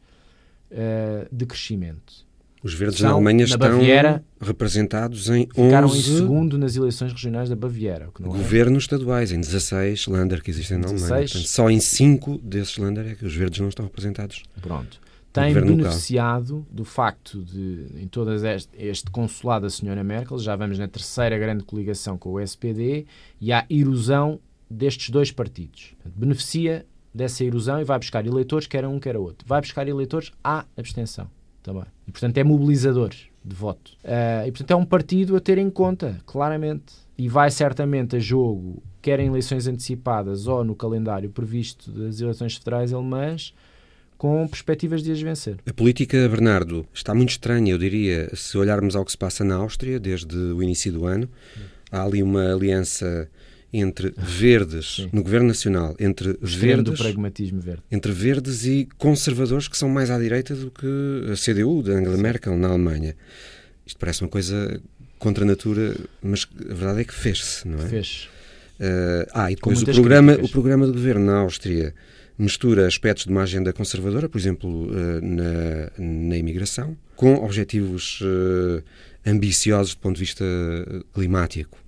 [0.70, 2.26] uh, de crescimento.
[2.62, 5.68] Os verdes na Alemanha na estão Baviera, representados em 11...
[5.68, 8.08] Ficaram em segundo nas eleições regionais da Baviera.
[8.18, 8.22] É.
[8.22, 8.86] governos é.
[8.86, 11.08] estaduais, em 16 Länder que existem na Alemanha.
[11.08, 14.42] Portanto, só em 5 desses Länder é que os verdes não estão representados.
[14.60, 15.00] Pronto.
[15.42, 16.66] Tem beneficiado local.
[16.70, 21.38] do facto de, em todas este, este consulado da senhora Merkel, já vamos na terceira
[21.38, 23.06] grande coligação com o SPD,
[23.40, 25.94] e há erosão destes dois partidos.
[26.04, 29.46] Beneficia dessa erosão e vai buscar eleitores, quer um, quer outro.
[29.48, 31.28] Vai buscar eleitores à abstenção
[31.62, 31.84] também.
[32.06, 33.92] E, portanto, é mobilizador de voto.
[34.04, 36.94] Uh, e, portanto, é um partido a ter em conta, claramente.
[37.18, 42.56] E vai certamente a jogo, quer em eleições antecipadas ou no calendário previsto das eleições
[42.56, 43.54] federais alemãs,
[44.16, 45.56] com perspectivas de as vencer.
[45.66, 49.56] A política, Bernardo, está muito estranha, eu diria, se olharmos ao que se passa na
[49.56, 51.28] Áustria desde o início do ano.
[51.90, 53.28] Há ali uma aliança
[53.72, 55.10] entre verdes Sim.
[55.12, 57.82] no governo nacional, entre verdes, pragmatismo verde.
[57.90, 60.86] entre verdes e conservadores que são mais à direita do que
[61.30, 62.16] a CDU de Angela.
[62.16, 63.14] Merkel na Alemanha.
[63.84, 64.80] Isto parece uma coisa
[65.18, 67.88] contra a natura, mas a verdade é que fez-se, não é?
[67.88, 68.28] Fez.
[68.78, 71.94] Uh, ah, e depois o programa, o programa de governo na Áustria
[72.38, 78.82] mistura aspectos de uma agenda conservadora, por exemplo, uh, na, na imigração, com objetivos uh,
[79.24, 80.44] ambiciosos do ponto de vista
[81.12, 81.78] climático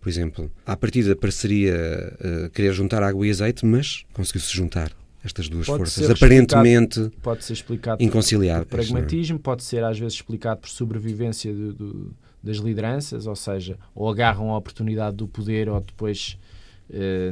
[0.00, 0.50] por exemplo.
[0.64, 4.92] À partida pareceria uh, querer juntar água e azeite, mas conseguiu-se juntar
[5.22, 8.68] estas duas pode forças, aparentemente pode ser explicado inconciliáveis.
[8.68, 8.82] Por é?
[8.82, 14.08] pragmatismo pode ser às vezes explicado por sobrevivência do, do, das lideranças, ou seja, ou
[14.08, 16.38] agarram a oportunidade do poder ou depois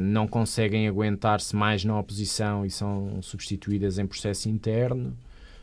[0.01, 5.17] não conseguem aguentar-se mais na oposição e são substituídas em processo interno.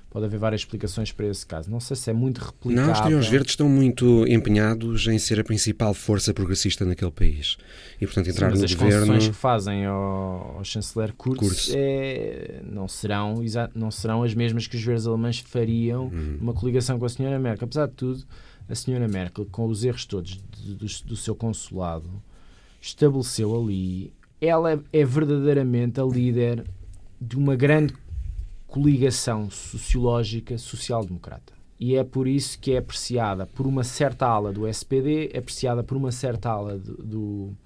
[0.09, 1.69] pode haver várias explicações para esse caso.
[1.69, 2.85] Não sei se é muito replicável.
[2.85, 7.57] Não, os Extremos Verdes estão muito empenhados em ser a principal força progressista naquele país.
[8.01, 9.07] E, portanto, entrar Sim, no as governo...
[9.07, 11.71] concessões que fazem ao, ao chanceler Kurz.
[11.75, 13.35] É, não, serão,
[13.75, 16.37] não serão as mesmas que os verdes alemães fariam hum.
[16.39, 17.65] numa coligação com a senhora Merkel.
[17.65, 18.23] Apesar de tudo,
[18.67, 22.09] a senhora Merkel, com os erros todos do, do seu consulado,
[22.87, 24.13] estabeleceu ali...
[24.41, 26.65] Ela é, é verdadeiramente a líder
[27.19, 27.93] de uma grande
[28.67, 31.53] coligação sociológica social-democrata.
[31.79, 35.83] E é por isso que é apreciada por uma certa ala do SPD, é apreciada
[35.83, 37.57] por uma certa ala do, do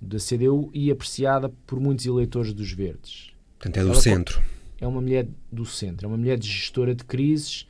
[0.00, 3.30] da CDU e apreciada por muitos eleitores dos Verdes.
[3.58, 4.42] Portanto, é do Ela centro.
[4.80, 7.68] É uma mulher do centro, é uma mulher de gestora de crises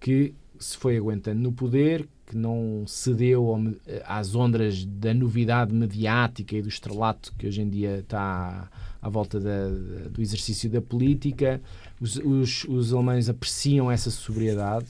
[0.00, 3.56] que se foi aguentando no poder, que não cedeu
[4.04, 8.68] às ondas da novidade mediática e do estrelato que hoje em dia está
[9.00, 9.68] à volta da,
[10.10, 11.60] do exercício da política.
[11.98, 14.86] Os, os, os alemães apreciam essa sobriedade,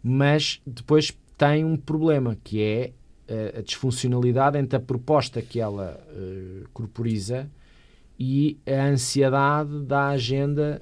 [0.00, 2.92] mas depois tem um problema que é
[3.28, 7.50] a, a disfuncionalidade entre a proposta que ela uh, corporiza
[8.18, 10.80] e a ansiedade da agenda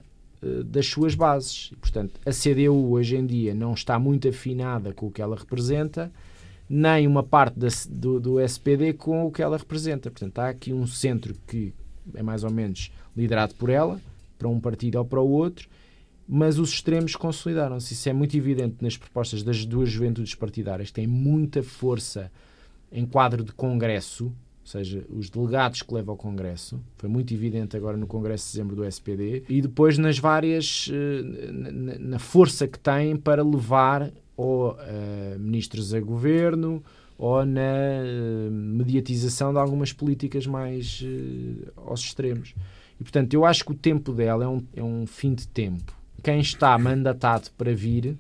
[0.65, 1.73] das suas bases.
[1.81, 6.13] Portanto, a CDU hoje em dia não está muito afinada com o que ela representa,
[6.69, 10.11] nem uma parte da, do, do SPD com o que ela representa.
[10.11, 11.73] Portanto, há aqui um centro que
[12.15, 14.01] é mais ou menos liderado por ela,
[14.39, 15.69] para um partido ou para o outro,
[16.27, 17.95] mas os extremos consolidaram-se.
[17.95, 22.31] Isso é muito evidente nas propostas das duas juventudes partidárias, que têm muita força
[22.91, 24.33] em quadro de Congresso,
[24.65, 26.81] ou seja, os delegados que levam ao Congresso.
[26.97, 29.45] Foi muito evidente agora no Congresso de dezembro do SPD.
[29.47, 30.91] E depois nas várias.
[30.91, 31.53] Eh,
[32.01, 36.83] na força que têm para levar ou uh, ministros a governo
[37.17, 41.05] ou na uh, mediatização de algumas políticas mais
[41.77, 42.55] aos extremos.
[42.99, 45.95] E, portanto, eu acho que o tempo dela é um, é um fim de tempo.
[46.23, 48.17] Quem está mandatado para vir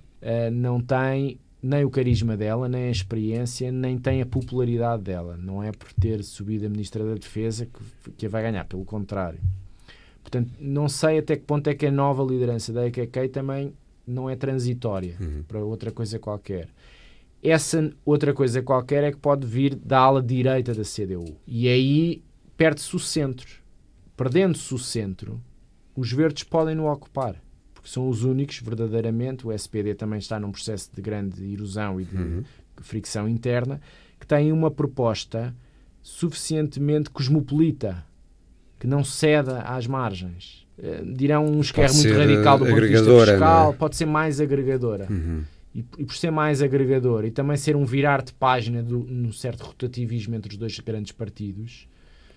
[0.52, 5.34] não tem nem o carisma dela, nem a experiência, nem tem a popularidade dela.
[5.38, 8.84] Não é por ter subido a Ministra da Defesa que, que a vai ganhar, pelo
[8.84, 9.40] contrário.
[10.22, 13.72] Portanto, não sei até que ponto é que a nova liderança da EKK também
[14.06, 15.42] não é transitória uhum.
[15.48, 16.68] para outra coisa qualquer.
[17.42, 21.34] Essa outra coisa qualquer é que pode vir da ala direita da CDU.
[21.46, 22.22] E aí
[22.58, 23.62] perde-se o centro.
[24.14, 25.40] Perdendo-se o centro,
[25.96, 27.42] os verdes podem no ocupar.
[27.84, 32.04] Porque são os únicos, verdadeiramente, o SPD também está num processo de grande erosão e
[32.06, 32.42] de uhum.
[32.80, 33.78] fricção interna,
[34.18, 35.54] que têm uma proposta
[36.02, 38.02] suficientemente cosmopolita,
[38.80, 40.66] que não ceda às margens.
[40.78, 43.76] Uh, dirão uns que é muito radical do ponto de vista fiscal, é?
[43.76, 45.06] pode ser mais agregadora.
[45.10, 49.00] Uhum e, e, por ser mais agregador e também ser um virar de página do,
[49.00, 51.86] num certo rotativismo entre os dois grandes partidos,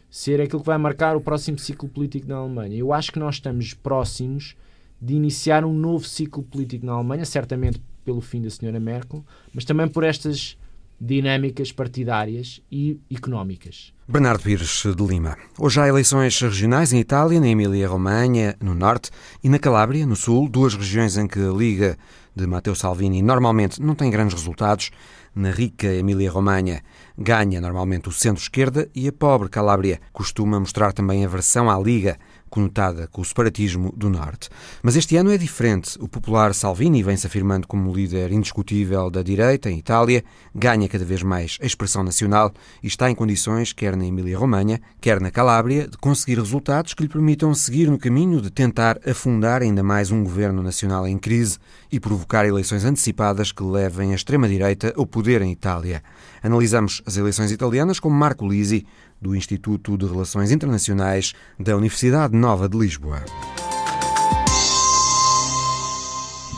[0.10, 2.76] ser aquilo que vai marcar o próximo ciclo político na Alemanha.
[2.76, 4.56] Eu acho que nós estamos próximos
[5.02, 9.24] de iniciar um novo ciclo político na Alemanha, certamente pelo fim da senhora Merkel,
[9.54, 10.58] mas também por estas
[11.00, 13.94] dinâmicas partidárias e económicas.
[14.08, 15.38] Bernardo Pires de Lima.
[15.60, 19.12] Hoje há eleições regionais em Itália, na Emília-Romanha, no norte,
[19.44, 21.98] e na Calábria, no sul, duas regiões em que a Liga
[22.36, 24.92] de Matteo Salvini normalmente não tem grandes resultados.
[25.36, 26.82] Na rica Emília-Romanha
[27.18, 32.18] ganha normalmente o centro-esquerda e a pobre Calábria costuma mostrar também aversão à Liga
[32.50, 34.50] conotada com o separatismo do Norte.
[34.82, 35.98] Mas este ano é diferente.
[36.00, 40.24] O popular Salvini vem-se afirmando como líder indiscutível da direita em Itália,
[40.54, 45.20] ganha cada vez mais a expressão nacional e está em condições, quer na Emília-Romanha, quer
[45.20, 49.84] na Calábria, de conseguir resultados que lhe permitam seguir no caminho de tentar afundar ainda
[49.84, 51.58] mais um governo nacional em crise
[51.92, 56.04] e provocar eleições antecipadas que levem a extrema-direita ao poder em Itália.
[56.42, 58.86] Analisamos as eleições italianas com Marco Lisi,
[59.22, 63.24] do Instituto de Relações Internacionais da Universidade Nova de Lisboa.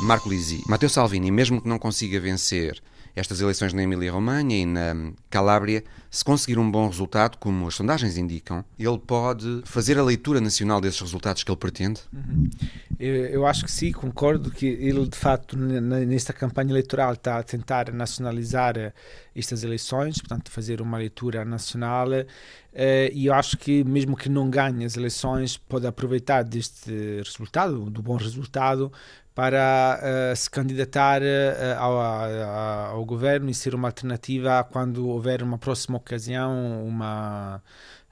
[0.01, 2.81] Marco Lisi, Matteo Salvini, mesmo que não consiga vencer
[3.15, 8.17] estas eleições na Emília-Romanha e na Calábria, se conseguir um bom resultado, como as sondagens
[8.17, 12.01] indicam, ele pode fazer a leitura nacional desses resultados que ele pretende?
[12.11, 12.49] Uhum.
[12.99, 17.43] Eu, eu, acho que sim, concordo que ele, de facto, nesta campanha eleitoral está a
[17.43, 18.91] tentar nacionalizar eh,
[19.35, 22.09] estas eleições, portanto, fazer uma leitura nacional.
[22.09, 27.89] Uh, e eu acho que, mesmo que não ganhe as eleições, pode aproveitar deste resultado,
[27.89, 28.91] do bom resultado,
[29.39, 35.41] para uh, se candidatar uh, ao, ao, ao, governo e ser uma alternativa quando houver
[35.41, 37.61] uma próxima ocasião, uma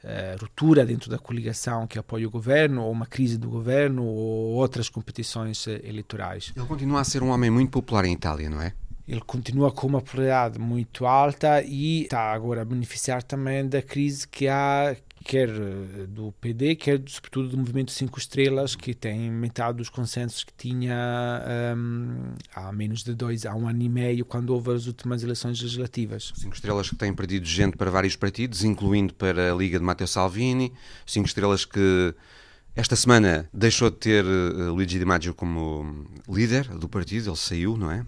[0.04, 4.54] uh, ruptura dentro da coligação que apoia o governo, ou uma crise do governo, ou
[4.54, 6.54] outras competições eleitorais.
[6.56, 8.74] Ele continua a ser um homem muito popular em Itália, não é?
[9.08, 14.28] Ele continua com uma popularidade muito alta e está agora a beneficiar também da crise
[14.28, 14.96] que há
[15.28, 20.44] quer eh, do PD, quer sobretudo do Movimento Cinco Estrelas, que tem metade dos consensos
[20.44, 24.88] que tinha um, há menos de dois, há um ano e meio, quando houve as
[24.88, 26.32] últimas eleições legislativas.
[26.36, 30.08] Cinco Estrelas que têm perdido gente para vários partidos, incluindo para a Liga de Matteo
[30.08, 30.72] Salvini,
[31.06, 32.16] Cinco Estrelas que
[32.74, 37.76] esta semana deixou de ter uh, Luigi Di Maggio como líder do partido, ele saiu,
[37.76, 38.06] não é?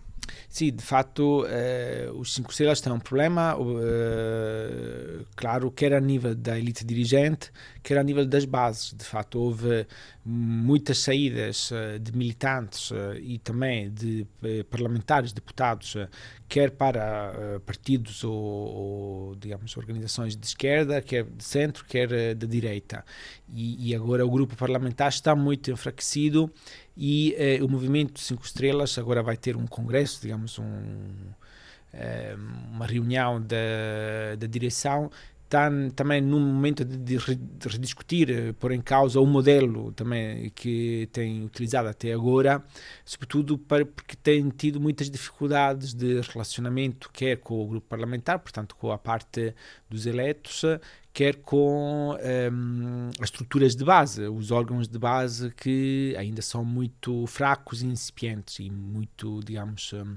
[0.48, 6.36] Sim, de facto, eh, os cinco estrelas têm um problema, eh, claro, quer a nível
[6.36, 7.52] da elite dirigente,
[7.84, 8.94] quer a nível das bases.
[8.94, 9.86] De facto, houve
[10.26, 14.28] muitas saídas uh, de militantes uh, e também de
[14.70, 15.96] parlamentares, deputados,
[16.48, 23.04] quer para partidos ou, ou, digamos, organizações de esquerda, quer de centro, quer de direita.
[23.52, 26.52] E, e, agora o grupo parlamentar está muito enfraquecido
[27.02, 27.34] e
[27.64, 30.66] o movimento Cinco Estrelas agora vai ter um congresso, digamos, um,
[32.74, 35.10] uma reunião da, da direção
[35.50, 41.10] está também num momento de, de, rediscutir, eh, pôr em causa o modelo também que
[41.12, 42.64] tem utilizado até agora,
[43.04, 48.76] sobretudo para, porque tem tido muitas dificuldades de relacionamento, quer com o grupo parlamentar, portanto
[48.76, 49.56] com a parte
[49.90, 50.62] dos eleitos,
[51.12, 52.16] quer com
[52.52, 57.88] um, as estruturas de base, os órgãos de base que ainda são muito fracos e
[57.88, 60.16] incipientes e muito, digamos, um,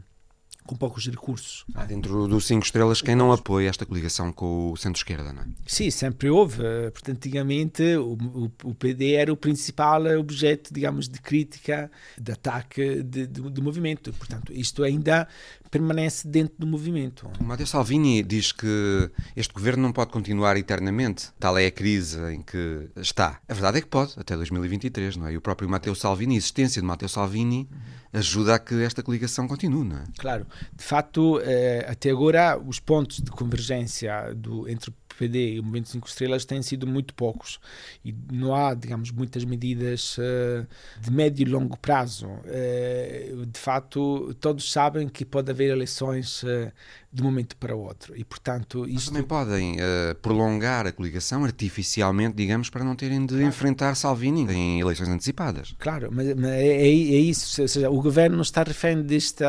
[0.66, 1.64] com poucos recursos.
[1.74, 5.46] Há dentro dos cinco estrelas quem não apoia esta coligação com o centro-esquerda, não é?
[5.66, 6.62] Sim, sempre houve.
[6.92, 13.02] Portanto, antigamente o, o, o, PD era o principal objeto, digamos, de crítica, de ataque
[13.02, 14.12] de, de, do movimento.
[14.12, 15.28] Portanto, isto ainda
[15.72, 17.28] permanece dentro do movimento.
[17.40, 21.30] O Matteo Salvini diz que este governo não pode continuar eternamente.
[21.40, 23.40] Tal é a crise em que está.
[23.48, 25.32] A verdade é que pode, até 2023, não é?
[25.32, 27.70] E o próprio Matteo Salvini, a existência de Matteo Salvini,
[28.12, 30.04] ajuda a que esta coligação continue, não é?
[30.18, 30.46] Claro.
[30.76, 34.92] De facto, eh, até agora, os pontos de convergência do, entre
[35.22, 37.60] o PD e o Movimento 5 Estrelas têm sido muito poucos
[38.04, 40.66] e não há, digamos, muitas medidas uh,
[41.00, 42.26] de médio e longo prazo.
[42.26, 46.72] Uh, de facto, todos sabem que pode haver eleições uh,
[47.12, 48.94] de um momento para o outro e, portanto, isto...
[48.94, 49.76] Mas também podem
[50.22, 53.44] prolongar a coligação artificialmente, digamos, para não terem de claro.
[53.44, 55.74] enfrentar Salvini em eleições antecipadas.
[55.78, 59.46] Claro, mas, mas é, é, é, isso, ou seja, o governo não está refém desta,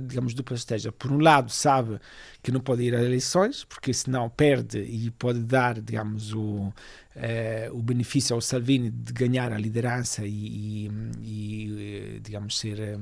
[0.00, 0.92] digamos, dupla estratégia.
[0.92, 1.98] Por um lado, sabe
[2.42, 6.72] que não pode ir a eleições, porque senão perde e pode dar, digamos, o,
[7.14, 10.90] eh, o benefício ao Salvini de ganhar a liderança e, e,
[11.22, 12.98] e digamos, ser eh,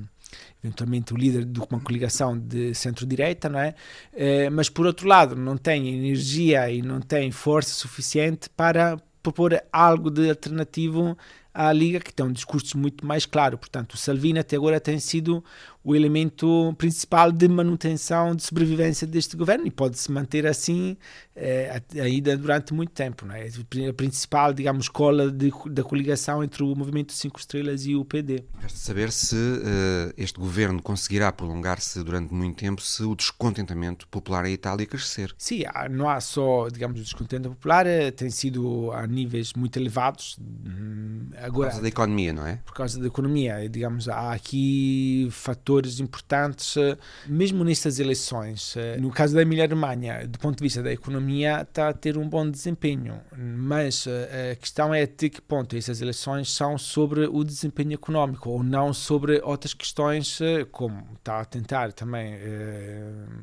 [0.62, 3.74] eventualmente o líder de uma coligação de centro-direita, não é?
[4.12, 9.62] Eh, mas por outro lado, não tem energia e não tem força suficiente para propor
[9.72, 11.16] algo de alternativo
[11.52, 13.58] à Liga, que tem um discurso muito mais claro.
[13.58, 15.44] Portanto, o Salvini até agora tem sido
[15.82, 20.96] o elemento principal de manutenção, de sobrevivência deste governo e pode-se manter assim
[21.34, 23.24] eh, ainda durante muito tempo.
[23.24, 23.48] Não é?
[23.88, 28.44] A principal, digamos, cola de, da coligação entre o Movimento Cinco Estrelas e o PD.
[28.58, 34.44] Resta saber se uh, este governo conseguirá prolongar-se durante muito tempo se o descontentamento popular
[34.44, 35.34] em Itália crescer.
[35.38, 40.36] Sim, não há só, digamos, o descontentamento popular, eh, tem sido a níveis muito elevados.
[40.38, 42.56] Hum, agora, por causa da economia, não é?
[42.66, 43.68] Por causa da economia.
[43.68, 45.69] Digamos, há aqui fatores
[46.00, 46.96] importantes, eh,
[47.26, 48.76] mesmo nestas eleições.
[48.76, 52.28] Eh, no caso da Emília-Romanha, do ponto de vista da economia, está a ter um
[52.28, 57.44] bom desempenho, mas eh, a questão é até que ponto essas eleições são sobre o
[57.44, 60.38] desempenho económico ou não sobre outras questões,
[60.70, 62.38] como está a tentar também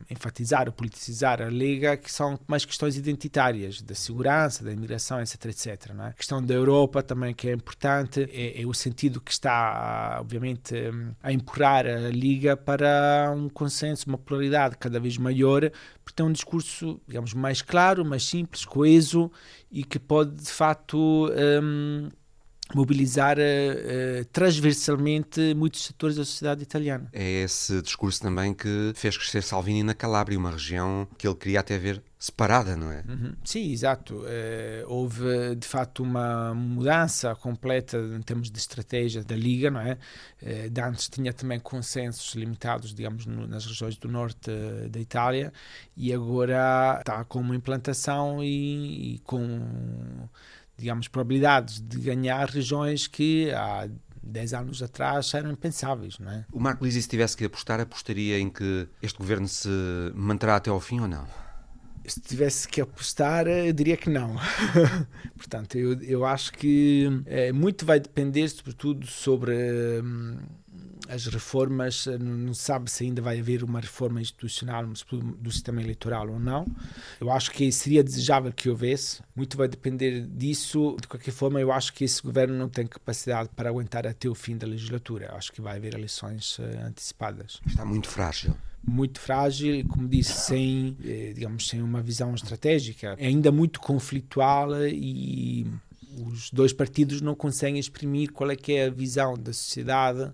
[0.09, 5.45] enfatizar ou politicizar a Liga, que são mais questões identitárias, da segurança, da imigração, etc,
[5.45, 5.91] etc.
[5.99, 6.07] É?
[6.07, 10.75] A questão da Europa também, que é importante, é, é o sentido que está, obviamente,
[11.21, 15.69] a empurrar a liga para um consenso, uma pluralidade cada vez maior,
[16.03, 19.31] porque tem um discurso, digamos, mais claro, mais simples, coeso
[19.71, 21.29] e que pode, de facto,
[21.61, 22.09] um,
[22.73, 27.09] mobilizar uh, transversalmente muitos setores da sociedade italiana.
[27.13, 31.59] É esse discurso também que fez crescer Salvini na Calábria, uma região que ele queria
[31.59, 33.03] até ver separada, não é?
[33.07, 33.33] Uhum.
[33.43, 34.15] Sim, exato.
[34.15, 34.25] Uh,
[34.87, 39.97] houve de facto uma mudança completa em termos de estratégia da Liga, não é?
[40.41, 44.99] Uh, de antes tinha também consensos limitados, digamos, no, nas regiões do norte uh, da
[44.99, 45.53] Itália
[45.95, 50.27] e agora está com uma implantação e, e com
[50.77, 53.89] digamos, probabilidades de ganhar regiões que há
[54.23, 56.45] 10 anos atrás eram impensáveis, não é?
[56.51, 59.69] O Marco Lisi, se tivesse que apostar, apostaria em que este governo se
[60.13, 61.25] manterá até ao fim ou não?
[62.05, 64.37] Se tivesse que apostar, eu diria que não.
[65.35, 69.53] Portanto, eu, eu acho que é, muito vai depender, sobretudo, sobre
[70.01, 70.37] hum,
[71.09, 76.39] as reformas, não sabe se ainda vai haver uma reforma institucional do sistema eleitoral ou
[76.39, 76.65] não.
[77.19, 80.95] Eu acho que seria desejável que houvesse, muito vai depender disso.
[80.99, 84.35] De qualquer forma, eu acho que esse governo não tem capacidade para aguentar até o
[84.35, 85.27] fim da legislatura.
[85.31, 87.59] Eu acho que vai haver eleições antecipadas.
[87.65, 88.55] Está muito frágil
[88.87, 90.95] muito frágil como disse, sem,
[91.35, 93.15] digamos, sem uma visão estratégica.
[93.19, 95.67] É ainda muito conflitual e
[96.25, 100.31] os dois partidos não conseguem exprimir qual é que é a visão da sociedade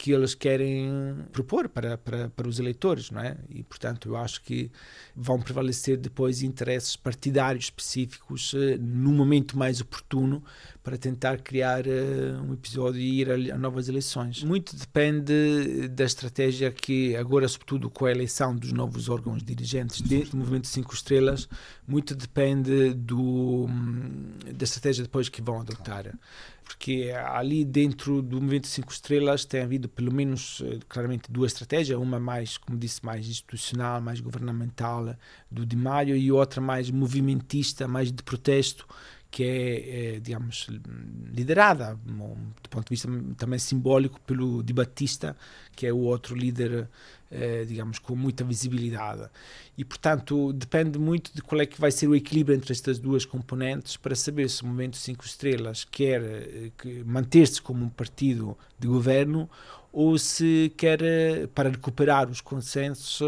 [0.00, 3.36] que eles querem propor para, para, para os eleitores, não é?
[3.50, 4.70] E, portanto, eu acho que
[5.14, 10.42] vão prevalecer depois interesses partidários específicos uh, no momento mais oportuno
[10.82, 14.42] para tentar criar uh, um episódio e ir a, a, novas eleições.
[14.42, 20.36] Muito depende da estratégia que, agora, sobretudo com a eleição dos novos órgãos dirigentes do
[20.36, 21.48] Movimento Cinco Estrelas,
[21.86, 26.10] muito depende do, hum, da estratégia depois que vão adotar
[26.70, 31.98] porque ali dentro do Movimento Cinco Estrelas tem havido pelo menos eh, claramente duas estratégias,
[31.98, 35.16] uma mais, como disse, mais institucional, mais governamental
[35.50, 38.86] do de Maio e outra mais movimentista, mais de protesto,
[39.30, 40.66] que é, é, digamos,
[41.32, 45.36] liderada, do ponto de vista também simbólico, pelo Di Battista,
[45.76, 46.88] que é o outro líder,
[47.30, 49.28] é, digamos, com muita visibilidade.
[49.78, 53.24] E, portanto, depende muito de qual é que vai ser o equilíbrio entre estas duas
[53.24, 56.72] componentes para saber se o Movimento Cinco Estrelas quer eh,
[57.06, 59.48] manter-se como um partido de governo
[59.92, 63.22] ou se quer, eh, para recuperar os consensos,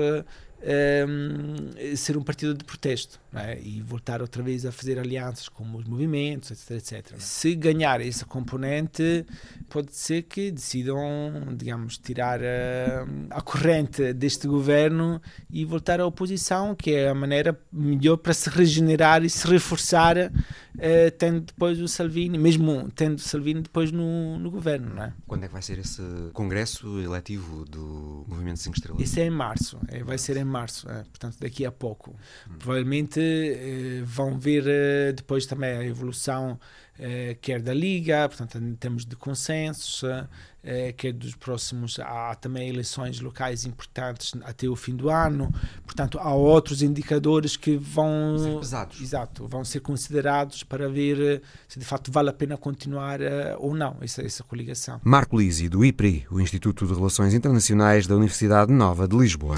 [0.62, 3.58] um, ser um partido de protesto é?
[3.60, 7.18] e voltar outra vez a fazer alianças com os movimentos, etc, etc.
[7.18, 9.26] Se ganhar esse componente,
[9.68, 10.98] pode ser que decidam,
[11.56, 17.58] digamos, tirar a, a corrente deste governo e voltar à oposição, que é a maneira
[17.72, 23.22] melhor para se regenerar e se reforçar, uh, tendo depois o Salvini, mesmo tendo o
[23.22, 25.00] Salvini depois no, no governo.
[25.00, 25.12] É?
[25.26, 26.02] Quando é que vai ser esse
[26.32, 29.02] congresso eletivo do Movimento 5 Estrelas?
[29.02, 32.14] Esse é em março, é, vai ser em março, é, portanto daqui a pouco.
[32.48, 32.54] Hum.
[32.58, 36.58] Provavelmente eh, vão ver eh, depois também a evolução
[36.98, 40.04] eh, quer da Liga, portanto em termos de consensos,
[40.96, 45.52] quer dos próximos, há também eleições locais importantes até o fim do ano,
[45.84, 49.00] portanto há outros indicadores que vão ser pesados.
[49.00, 53.18] Exato, vão ser considerados para ver se de facto vale a pena continuar
[53.58, 55.00] ou não essa, essa coligação.
[55.02, 59.56] Marco Lisi, do IPRI, o Instituto de Relações Internacionais da Universidade Nova de Lisboa.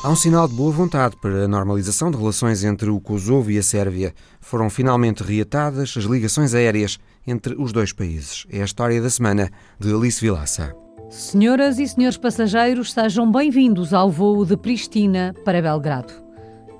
[0.00, 3.58] Há um sinal de boa vontade para a normalização de relações entre o Kosovo e
[3.58, 4.14] a Sérvia.
[4.40, 8.46] Foram finalmente reatadas as ligações aéreas entre os dois países.
[8.48, 10.72] É a história da semana de Alice Vilaça.
[11.10, 16.12] Senhoras e senhores passageiros, sejam bem-vindos ao voo de Pristina para Belgrado.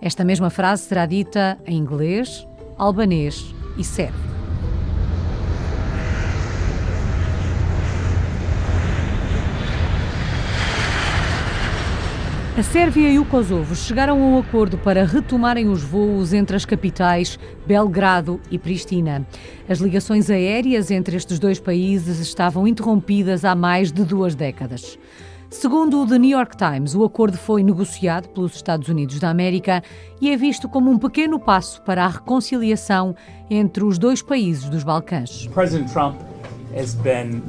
[0.00, 2.46] Esta mesma frase será dita em inglês,
[2.76, 4.37] albanês e sérvio.
[12.58, 16.64] A Sérvia e o Kosovo chegaram a um acordo para retomarem os voos entre as
[16.64, 19.24] capitais Belgrado e Pristina.
[19.68, 24.98] As ligações aéreas entre estes dois países estavam interrompidas há mais de duas décadas.
[25.48, 29.80] Segundo o The New York Times, o acordo foi negociado pelos Estados Unidos da América
[30.20, 33.14] e é visto como um pequeno passo para a reconciliação
[33.48, 35.46] entre os dois países dos Balcãs.
[35.54, 36.16] President Trump
[36.76, 37.40] has been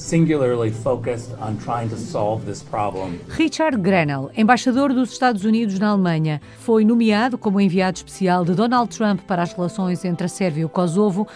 [0.00, 3.20] singularly focused on trying to solve this problem.
[3.28, 8.96] Richard Grenell, embaixador dos Estados Unidos na Alemanha, foi nomeado como enviado especial de Donald
[8.96, 11.28] Trump para as relações entre a Sérvia e o Kosovo,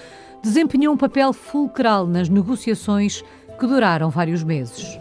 [0.43, 3.23] desempenhou um papel fulcral nas negociações
[3.59, 4.99] que duraram vários meses.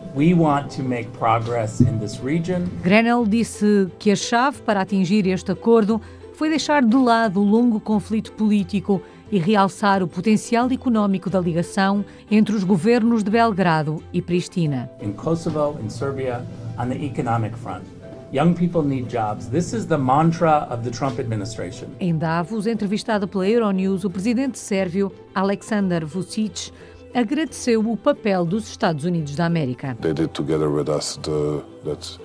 [2.83, 5.99] Grenell disse que a chave para atingir este acordo
[6.33, 9.01] foi deixar de lado o longo conflito político
[9.33, 14.91] e realçar o potencial económico da ligação entre os governos de Belgrado e Pristina.
[15.01, 16.45] In Kosovo and Serbia,
[16.77, 17.83] on the economic front,
[18.31, 19.47] Young people need jobs.
[19.47, 21.87] This is the mantra of the Trump administration.
[21.99, 26.71] Em Davos, entrevistado pela Euronews, o presidente sérvio Aleksandar Vučić
[27.13, 29.95] agradeceu o papel dos Estados Unidos da América.
[30.01, 32.19] They did together with us the, that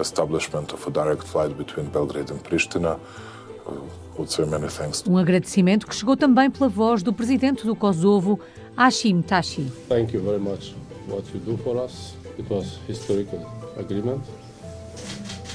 [0.00, 2.98] establishment of a direct flight between Belgrade and Pristina.
[5.06, 8.40] Um agradecimento que chegou também pela voz do presidente do Kosovo,
[8.76, 9.70] Hashim Tashi.
[9.88, 10.74] Thank you very much
[11.08, 12.14] what you do for us.
[12.38, 13.40] It was historical
[13.78, 14.22] agreement.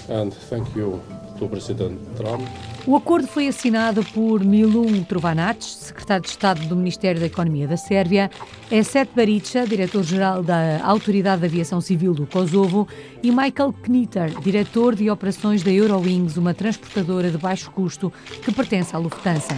[0.09, 1.01] And thank you
[1.39, 2.47] to President Trump.
[2.86, 7.78] O acordo foi assinado por Milun Trovanac, secretário de Estado do Ministério da Economia da
[7.78, 8.30] Sérvia,
[8.70, 12.86] Esset Barica, diretor-geral da Autoridade de Aviação Civil do Kosovo,
[13.24, 18.12] e Michael Knitter, diretor de operações da Eurowings, uma transportadora de baixo custo
[18.44, 19.56] que pertence à Lufthansa.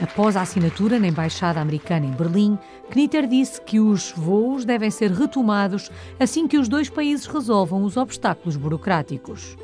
[0.00, 2.56] Após a assinatura na Embaixada Americana em Berlim,
[2.88, 5.90] Knitter disse que os voos devem ser retomados
[6.20, 9.56] assim que os dois países resolvam os obstáculos burocráticos.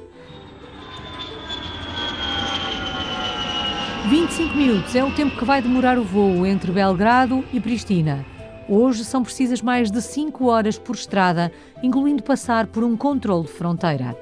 [4.08, 8.24] 25 minutos é o tempo que vai demorar o voo entre Belgrado e Pristina.
[8.68, 11.50] Hoje são precisas mais de 5 horas por estrada,
[11.82, 14.14] incluindo passar por um controle de fronteira.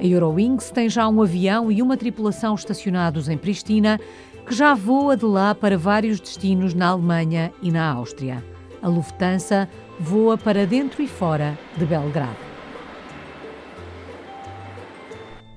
[0.00, 4.00] A Eurowings tem já um avião e uma tripulação estacionados em Pristina,
[4.46, 8.42] que já voa de lá para vários destinos na Alemanha e na Áustria.
[8.80, 9.68] A Lufthansa
[9.98, 12.49] voa para dentro e fora de Belgrado.